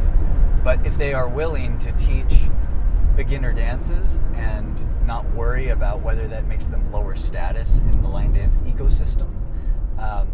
But 0.64 0.84
if 0.86 0.96
they 0.96 1.12
are 1.12 1.28
willing 1.28 1.78
to 1.80 1.92
teach 1.92 2.48
beginner 3.16 3.52
dances 3.52 4.18
and 4.34 4.86
not 5.06 5.30
worry 5.34 5.68
about 5.68 6.02
whether 6.02 6.28
that 6.28 6.46
makes 6.46 6.66
them 6.66 6.90
lower 6.92 7.16
status 7.16 7.78
in 7.80 8.00
the 8.00 8.08
line 8.08 8.32
dance 8.32 8.58
ecosystem, 8.58 9.28
um, 9.98 10.30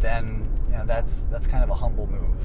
then 0.00 0.48
you 0.70 0.76
know 0.76 0.86
that's 0.86 1.24
that's 1.24 1.46
kind 1.46 1.62
of 1.62 1.70
a 1.70 1.74
humble 1.74 2.06
move. 2.06 2.40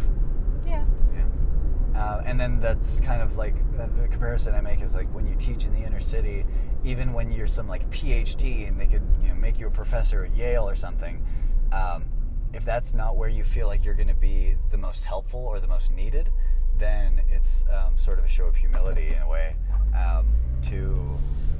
Yeah. 0.66 0.84
Yeah. 1.14 2.00
Uh, 2.00 2.24
and 2.26 2.40
then 2.40 2.60
that's 2.60 3.00
kind 3.02 3.22
of 3.22 3.38
like 3.38 3.56
uh, 3.80 3.88
the 4.02 4.08
comparison 4.08 4.54
I 4.56 4.62
make 4.62 4.82
is 4.82 4.96
like 4.96 5.08
when 5.14 5.26
you 5.26 5.36
teach 5.36 5.66
in 5.66 5.74
the 5.74 5.86
inner 5.86 6.02
city, 6.02 6.46
even 6.84 7.14
when 7.14 7.32
you're 7.32 7.48
some 7.48 7.68
like 7.68 7.90
PhD 7.90 8.68
and 8.68 8.80
they 8.80 8.88
could 8.88 9.04
you 9.22 9.30
know, 9.30 9.36
make 9.36 9.60
you 9.60 9.68
a 9.68 9.72
professor 9.72 10.26
at 10.26 10.36
Yale 10.36 10.68
or 10.68 10.76
something. 10.76 11.26
Um, 11.72 12.06
if 12.54 12.66
that's 12.66 12.94
not 12.94 13.18
where 13.18 13.30
you 13.30 13.44
feel 13.44 13.68
like 13.68 13.84
you're 13.84 13.96
going 13.96 14.10
to 14.10 14.14
be 14.14 14.56
the 14.70 14.78
most 14.78 15.06
helpful 15.06 15.40
or 15.40 15.60
the 15.60 15.68
most 15.68 15.92
needed, 15.92 16.30
then 16.78 17.22
it's 17.30 17.64
um, 17.72 17.98
sort 17.98 18.20
of 18.20 18.26
a 18.26 18.28
show 18.28 18.46
of 18.46 18.56
humility 18.56 19.10
in 19.16 19.22
a 19.22 19.28
way 19.28 19.56
um, 19.96 20.28
to 20.64 21.18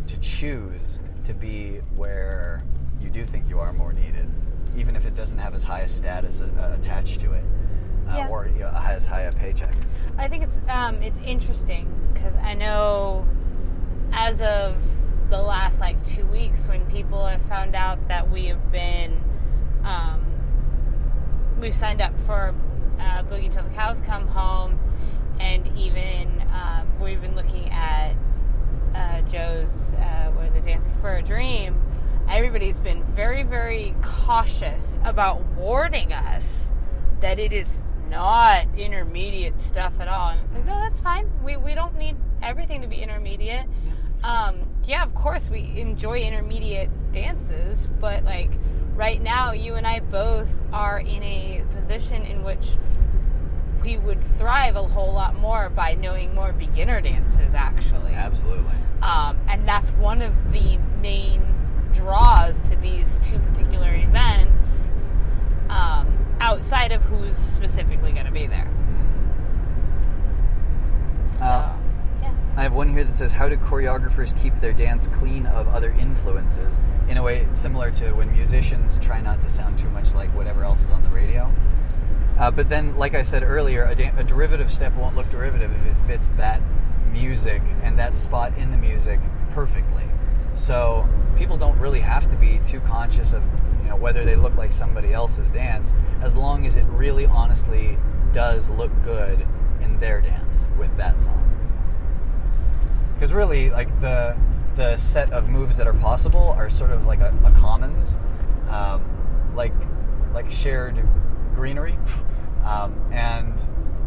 to 0.08 0.20
choose 0.20 1.00
to 1.26 1.34
be 1.34 1.78
where 1.96 2.64
you 3.00 3.10
do 3.10 3.26
think 3.26 3.48
you 3.50 3.60
are 3.60 3.72
more 3.74 3.94
needed, 3.94 4.30
even 4.76 4.96
if 4.96 5.06
it 5.06 5.16
doesn't 5.16 5.40
have 5.40 5.56
as 5.56 5.64
high 5.64 5.82
a 5.82 5.88
status 5.88 6.42
uh, 6.42 6.76
attached 6.78 7.20
to 7.22 7.32
it, 7.34 7.44
uh, 8.10 8.18
Yeah. 8.18 8.28
or 8.30 8.48
you 8.48 8.60
know, 8.60 8.70
as 8.76 9.06
high 9.06 9.22
a 9.22 9.32
paycheck. 9.32 9.74
I 10.18 10.28
think 10.28 10.44
it's 10.44 10.58
um, 10.68 10.96
it's 11.02 11.20
interesting 11.22 11.88
because 12.14 12.36
I 12.36 12.54
know 12.54 13.26
as 14.12 14.42
of 14.42 14.76
the 15.30 15.42
last 15.42 15.80
like 15.80 16.06
two 16.06 16.26
weeks 16.28 16.66
when 16.68 16.86
people 16.88 17.26
have 17.26 17.42
found 17.44 17.76
out 17.76 18.08
that 18.10 18.30
we 18.30 18.46
have 18.48 18.72
been 18.72 19.20
um, 19.84 20.22
we've 21.60 21.74
signed 21.76 22.02
up 22.02 22.14
for 22.26 22.54
uh, 23.00 23.24
Boogie 23.24 23.52
Till 23.52 23.64
the 23.64 23.70
Cows 23.70 24.02
Come 24.02 24.28
Home, 24.28 24.80
and 25.44 25.78
even 25.78 26.42
um, 26.54 26.88
we've 27.00 27.22
been 27.22 27.36
looking 27.36 27.70
at 27.70 28.16
uh, 28.96 29.22
Joe's 29.24 29.94
uh, 29.96 30.32
what 30.34 30.48
is 30.48 30.56
it, 30.56 30.64
Dancing 30.64 30.94
for 30.96 31.16
a 31.16 31.22
Dream. 31.22 31.80
Everybody's 32.30 32.80
been 32.80 33.04
very 33.14 33.44
very 33.44 33.94
cautious 34.02 35.00
about 35.04 35.44
warning 35.58 36.14
us 36.14 36.64
that 37.20 37.40
it 37.40 37.52
is 37.52 37.84
not 38.10 38.68
intermediate 38.78 39.60
stuff 39.60 39.94
at 40.00 40.08
all. 40.08 40.30
And 40.30 40.42
it's 40.42 40.54
like, 40.54 40.66
no, 40.66 40.80
that's 40.80 41.02
fine. 41.02 41.30
We, 41.44 41.58
we 41.58 41.74
don't 41.74 41.98
need 41.98 42.16
everything 42.42 42.82
to 42.82 42.88
be 42.88 42.98
intermediate. 42.98 43.66
Um, 44.24 44.70
yeah, 44.86 45.04
of 45.04 45.14
course, 45.16 45.50
we 45.50 45.74
enjoy 45.78 46.20
intermediate 46.20 46.90
dances, 47.12 47.88
but 48.00 48.24
like 48.24 48.52
right 48.96 49.22
now, 49.22 49.52
you 49.52 49.76
and 49.76 49.88
I 49.88 50.00
both 50.00 50.50
are 50.72 51.00
in 51.00 51.24
a 51.24 51.64
position 51.76 52.24
in 52.24 52.44
which 52.44 52.72
we 53.84 53.98
would 53.98 54.22
thrive 54.38 54.76
a 54.76 54.84
whole 54.84 55.14
lot 55.14 55.36
more 55.36 55.70
by 55.70 55.94
knowing 55.96 56.34
more 56.34 56.54
beginner 56.54 57.02
dances, 57.02 57.54
actually. 57.54 58.14
Absolutely. 58.14 58.74
Um, 59.02 59.38
and 59.48 59.68
that's 59.68 59.92
one 59.92 60.22
of 60.22 60.34
the 60.52 60.78
main 61.02 61.42
draws 61.94 62.62
to 62.64 62.76
these 62.78 63.20
two 63.26 63.40
particular 63.40 63.94
events 63.94 64.94
um, 65.70 66.08
outside 66.40 66.92
of 66.92 67.04
who's 67.04 67.36
specifically 67.36 68.12
going 68.12 68.26
to 68.26 68.32
be 68.32 68.48
there. 68.48 68.70
So, 71.40 71.46
Uh, 71.46 71.76
yeah. 72.22 72.32
I 72.56 72.64
have 72.64 72.74
one 72.74 72.94
here 72.94 73.04
that 73.04 73.16
says, 73.16 73.34
"How 73.34 73.50
do 73.50 73.58
choreographers 73.58 74.36
keep 74.42 74.56
their 74.62 74.72
dance 74.72 75.08
clean 75.10 75.46
of 75.48 75.68
other 75.68 75.92
influences?" 76.00 76.80
In 77.10 77.18
a 77.18 77.24
way 77.24 77.48
similar 77.52 77.92
to 77.92 78.12
when 78.14 78.32
musicians 78.32 78.98
try 79.00 79.20
not 79.20 79.42
to 79.42 79.50
sound 79.50 79.78
too 79.78 79.90
much 79.90 80.14
like 80.14 80.30
whatever 80.36 80.64
else 80.64 80.86
is 80.86 80.92
on 80.92 81.04
the 81.04 81.10
radio. 81.10 81.52
Uh, 82.38 82.50
but 82.52 82.68
then, 82.70 82.96
like 82.98 83.14
I 83.14 83.22
said 83.22 83.44
earlier, 83.44 83.86
a, 83.86 83.96
da- 83.96 84.14
a 84.18 84.24
derivative 84.24 84.72
step 84.72 84.96
won't 84.96 85.16
look 85.16 85.30
derivative 85.30 85.72
if 85.72 85.86
it 85.86 86.08
fits 86.08 86.30
that 86.32 86.62
music 87.12 87.62
and 87.84 87.98
that 88.00 88.16
spot 88.16 88.58
in 88.58 88.72
the 88.72 88.78
music 88.78 89.20
perfectly. 89.52 90.06
So 90.56 91.08
people 91.36 91.58
don't 91.58 91.78
really 91.78 92.00
have 92.00 92.30
to 92.32 92.36
be 92.38 92.60
too 92.66 92.80
conscious 92.82 93.34
of 93.34 93.44
you 93.84 93.90
know 93.90 93.96
whether 93.96 94.26
they 94.26 94.36
look 94.36 94.56
like 94.56 94.72
somebody 94.72 95.14
else's 95.14 95.52
dance, 95.52 95.94
as 96.22 96.36
long 96.36 96.66
as 96.66 96.76
it 96.76 96.86
really 96.86 97.26
honestly 97.26 97.98
does 98.32 98.70
look 98.70 98.92
good 99.04 99.46
in 99.82 100.00
their 100.00 100.22
dance 100.22 100.68
with 100.80 100.96
that 100.98 101.20
song 101.20 101.44
because 103.24 103.32
really 103.34 103.70
like 103.70 103.88
the 104.02 104.36
the 104.76 104.98
set 104.98 105.32
of 105.32 105.48
moves 105.48 105.78
that 105.78 105.88
are 105.88 105.94
possible 105.94 106.50
are 106.58 106.70
sort 106.70 106.92
of 106.92 107.06
like 107.06 107.22
a, 107.22 107.34
a 107.46 107.52
commons 107.52 108.18
um, 108.68 109.02
like 109.56 109.72
like 110.34 110.52
shared 110.52 111.08
greenery 111.54 111.98
um, 112.66 113.00
and 113.12 113.54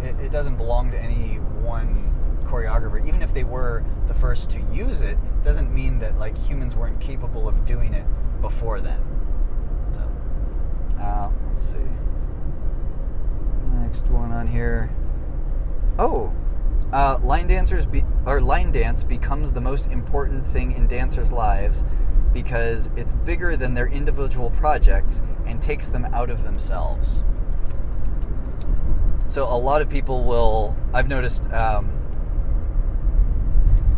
it, 0.03 0.19
it 0.27 0.33
doesn't 0.33 0.57
belong 0.57 0.91
to 0.91 0.99
any 0.99 1.37
one 1.63 2.13
choreographer. 2.45 3.07
Even 3.07 3.23
if 3.23 3.35
they 3.35 3.45
were 3.45 3.85
the 4.09 4.15
first 4.15 4.51
to 4.51 4.61
use 4.73 5.03
it 5.03 5.19
doesn't 5.45 5.73
mean 5.75 5.99
that 5.99 6.19
like 6.19 6.37
humans 6.37 6.77
weren't 6.77 7.01
capable 7.01 7.49
of 7.49 7.65
doing 7.67 7.95
it 7.95 8.07
before 8.41 8.81
then. 8.81 9.01
So 9.95 11.01
uh, 11.01 11.31
let's 11.47 11.61
see. 11.61 11.79
Next 13.73 14.07
one 14.07 14.33
on 14.33 14.47
here. 14.47 14.91
Oh, 15.99 16.33
uh, 16.93 17.19
line 17.23 17.47
dancers 17.47 17.87
be, 17.87 18.05
or 18.27 18.41
line 18.41 18.71
dance 18.71 19.03
becomes 19.03 19.53
the 19.53 19.61
most 19.61 19.87
important 19.87 20.47
thing 20.47 20.73
in 20.73 20.87
dancers' 20.87 21.33
lives 21.33 21.85
because 22.33 22.91
it's 22.97 23.15
bigger 23.15 23.57
than 23.57 23.75
their 23.75 23.89
individual 23.89 24.51
projects 24.51 25.23
and 25.47 25.61
takes 25.61 25.89
them 25.89 26.05
out 26.07 26.31
of 26.31 26.45
themselves. 26.45 27.25
So 29.27 29.45
a 29.45 29.59
lot 29.59 29.83
of 29.83 29.89
people 29.89 30.25
will, 30.25 30.77
I've 30.95 31.09
noticed, 31.09 31.51
um, 31.53 31.93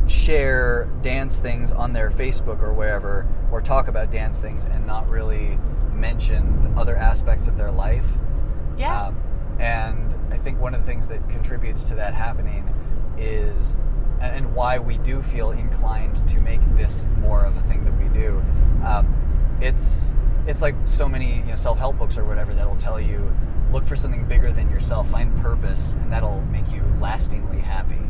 share 0.09 0.89
dance 1.03 1.39
things 1.39 1.71
on 1.71 1.93
their 1.93 2.11
Facebook 2.11 2.63
or 2.63 2.73
wherever, 2.73 3.27
or 3.53 3.61
talk 3.61 3.89
about 3.89 4.11
dance 4.11 4.39
things 4.39 4.65
and 4.65 4.87
not 4.87 5.09
really 5.09 5.59
mention 5.93 6.73
other 6.77 6.97
aspects 6.97 7.47
of 7.47 7.57
their 7.57 7.71
life. 7.71 8.07
Yeah. 8.79 9.09
Um, 9.09 9.17
and 9.59 10.15
I 10.31 10.39
think 10.39 10.61
one 10.61 10.75
of 10.75 10.81
the 10.81 10.87
things 10.87 11.09
that 11.09 11.29
contributes 11.29 11.85
to 11.85 11.95
that 11.97 12.15
happening 12.15 12.75
is, 13.19 13.77
and 14.21 14.55
why 14.55 14.79
we 14.79 14.99
do 14.99 15.21
feel 15.21 15.51
inclined 15.51 16.27
to 16.29 16.41
make 16.41 16.61
this 16.77 17.07
more 17.19 17.45
of 17.45 17.57
a 17.57 17.63
thing 17.63 17.85
that 17.85 17.97
we 17.99 18.09
do. 18.09 18.43
Um, 18.85 19.59
it's 19.61 20.15
it's 20.47 20.63
like 20.63 20.75
so 20.87 21.09
many 21.09 21.39
you 21.39 21.45
know, 21.45 21.57
self-help 21.57 21.99
books 21.99 22.17
or 22.17 22.25
whatever 22.25 22.55
that'll 22.55 22.77
tell 22.77 23.01
you 23.01 23.31
look 23.73 23.87
for 23.87 23.97
something 23.97 24.27
bigger 24.27 24.53
than 24.53 24.71
yourself, 24.71 25.11
find 25.11 25.39
purpose, 25.41 25.93
and 25.93 26.13
that'll 26.13 26.41
make 26.43 26.71
you 26.73 26.83
lastingly 27.01 27.61
happy. 27.61 28.01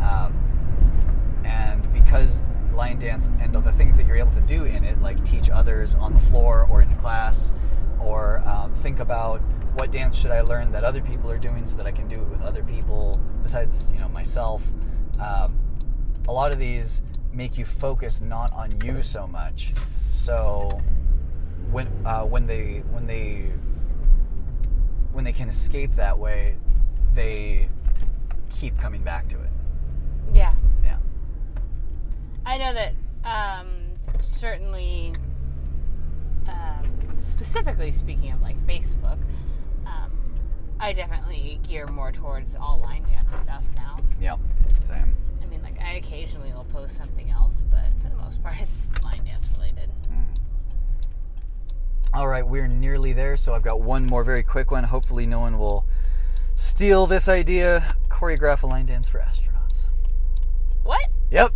Um, 0.00 1.42
and 1.44 1.92
because 1.92 2.42
line 2.74 2.98
dance 2.98 3.30
and 3.40 3.54
the 3.54 3.72
things 3.72 3.96
that 3.96 4.06
you're 4.06 4.16
able 4.16 4.32
to 4.32 4.40
do 4.40 4.64
in 4.64 4.84
it, 4.84 5.00
like 5.00 5.24
teach 5.24 5.50
others 5.50 5.94
on 5.94 6.14
the 6.14 6.20
floor 6.20 6.66
or 6.70 6.82
in 6.82 6.94
class, 6.96 7.52
or 8.00 8.38
um, 8.46 8.74
think 8.76 9.00
about 9.00 9.40
what 9.74 9.90
dance 9.90 10.16
should 10.16 10.30
I 10.30 10.40
learn 10.42 10.70
that 10.72 10.84
other 10.84 11.00
people 11.00 11.30
are 11.30 11.38
doing 11.38 11.66
so 11.66 11.76
that 11.76 11.86
I 11.86 11.92
can 11.92 12.06
do 12.08 12.16
it 12.16 12.28
with 12.28 12.42
other 12.42 12.62
people 12.62 13.20
besides 13.42 13.90
you 13.92 13.98
know 13.98 14.08
myself. 14.08 14.62
Um, 15.20 15.58
a 16.28 16.32
lot 16.32 16.52
of 16.52 16.58
these 16.58 17.02
make 17.32 17.58
you 17.58 17.64
focus 17.64 18.20
not 18.20 18.52
on 18.52 18.72
you 18.84 19.02
so 19.02 19.26
much. 19.26 19.72
So 20.10 20.68
when 21.70 21.88
uh, 22.04 22.24
when 22.24 22.46
they 22.46 22.82
when 22.90 23.06
they 23.06 23.50
when 25.14 25.24
they 25.24 25.32
can 25.32 25.48
escape 25.48 25.92
that 25.92 26.18
way, 26.18 26.56
they 27.14 27.68
keep 28.50 28.76
coming 28.78 29.02
back 29.02 29.28
to 29.28 29.36
it. 29.40 29.50
Yeah. 30.34 30.52
Yeah. 30.82 30.98
I 32.44 32.58
know 32.58 32.74
that 32.74 32.92
um, 33.24 33.68
certainly, 34.20 35.14
um, 36.48 37.16
specifically 37.20 37.92
speaking 37.92 38.32
of 38.32 38.42
like 38.42 38.56
Facebook, 38.66 39.18
um, 39.86 40.10
I 40.80 40.92
definitely 40.92 41.60
gear 41.62 41.86
more 41.86 42.10
towards 42.10 42.56
all 42.56 42.80
line 42.80 43.04
dance 43.04 43.36
stuff 43.36 43.62
now. 43.76 43.98
Yeah, 44.20 44.36
same. 44.88 45.16
I 45.42 45.46
mean, 45.46 45.62
like 45.62 45.80
I 45.80 45.94
occasionally 45.94 46.52
will 46.52 46.64
post 46.64 46.96
something 46.96 47.30
else, 47.30 47.62
but 47.70 47.84
for 48.02 48.08
the 48.08 48.16
most 48.16 48.42
part, 48.42 48.56
it's 48.60 48.88
line 49.04 49.24
dance 49.24 49.48
related. 49.56 49.90
All 52.14 52.28
right, 52.28 52.46
we're 52.46 52.68
nearly 52.68 53.12
there, 53.12 53.36
so 53.36 53.54
I've 53.54 53.64
got 53.64 53.80
one 53.80 54.06
more 54.06 54.22
very 54.22 54.44
quick 54.44 54.70
one. 54.70 54.84
Hopefully, 54.84 55.26
no 55.26 55.40
one 55.40 55.58
will 55.58 55.84
steal 56.54 57.08
this 57.08 57.28
idea. 57.28 57.96
Choreograph 58.08 58.62
a 58.62 58.68
line 58.68 58.86
dance 58.86 59.08
for 59.08 59.18
astronauts. 59.18 59.86
What? 60.84 61.04
Yep. 61.32 61.54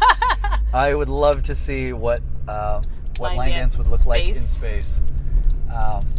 I 0.74 0.94
would 0.94 1.08
love 1.08 1.44
to 1.44 1.54
see 1.54 1.92
what 1.92 2.22
uh, 2.48 2.82
what 3.18 3.28
Line 3.28 3.36
line, 3.36 3.50
dance 3.50 3.60
dance 3.60 3.78
would 3.78 3.86
look 3.86 4.04
like 4.04 4.24
in 4.24 4.48
space. 4.48 4.98
Um, 5.72 6.12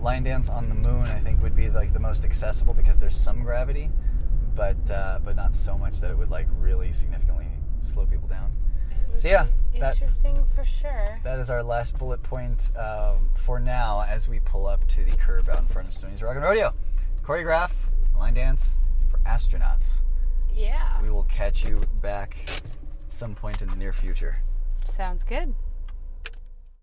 line 0.00 0.24
dance 0.24 0.48
on 0.48 0.70
the 0.70 0.74
moon, 0.74 1.02
I 1.02 1.20
think, 1.20 1.42
would 1.42 1.54
be 1.54 1.68
like 1.68 1.92
the 1.92 2.00
most 2.00 2.24
accessible 2.24 2.72
because 2.72 2.96
there's 2.96 3.14
some 3.14 3.42
gravity, 3.42 3.90
but 4.54 4.90
uh, 4.90 5.18
but 5.22 5.36
not 5.36 5.54
so 5.54 5.76
much 5.76 6.00
that 6.00 6.10
it 6.10 6.16
would 6.16 6.30
like 6.30 6.46
really 6.58 6.94
significantly 6.94 7.48
slow 7.80 8.06
people 8.06 8.26
down. 8.26 8.50
So, 9.16 9.28
yeah, 9.28 9.46
be 9.72 9.80
that- 9.80 9.94
interesting 9.94 10.44
for 10.54 10.64
sure. 10.64 11.18
That 11.24 11.38
is 11.38 11.50
our 11.50 11.62
last 11.62 11.98
bullet 11.98 12.22
point 12.22 12.70
um, 12.76 13.28
for 13.34 13.58
now 13.58 14.04
as 14.08 14.28
we 14.28 14.40
pull 14.40 14.66
up 14.66 14.86
to 14.88 15.04
the 15.04 15.12
curb 15.16 15.48
out 15.48 15.58
in 15.60 15.66
front 15.66 15.88
of 15.88 15.94
Stoney's 15.94 16.22
Rock 16.22 16.36
and 16.36 16.44
Rodeo. 16.44 16.72
Choreograph 17.22 17.72
line 18.16 18.34
dance 18.34 18.72
for 19.10 19.18
astronauts. 19.20 20.00
Yeah, 20.54 21.00
We 21.02 21.10
will 21.10 21.24
catch 21.24 21.64
you 21.64 21.80
back 22.02 22.36
at 22.48 22.62
some 23.08 23.34
point 23.34 23.62
in 23.62 23.68
the 23.68 23.76
near 23.76 23.92
future. 23.92 24.38
sounds 24.84 25.22
good. 25.22 25.54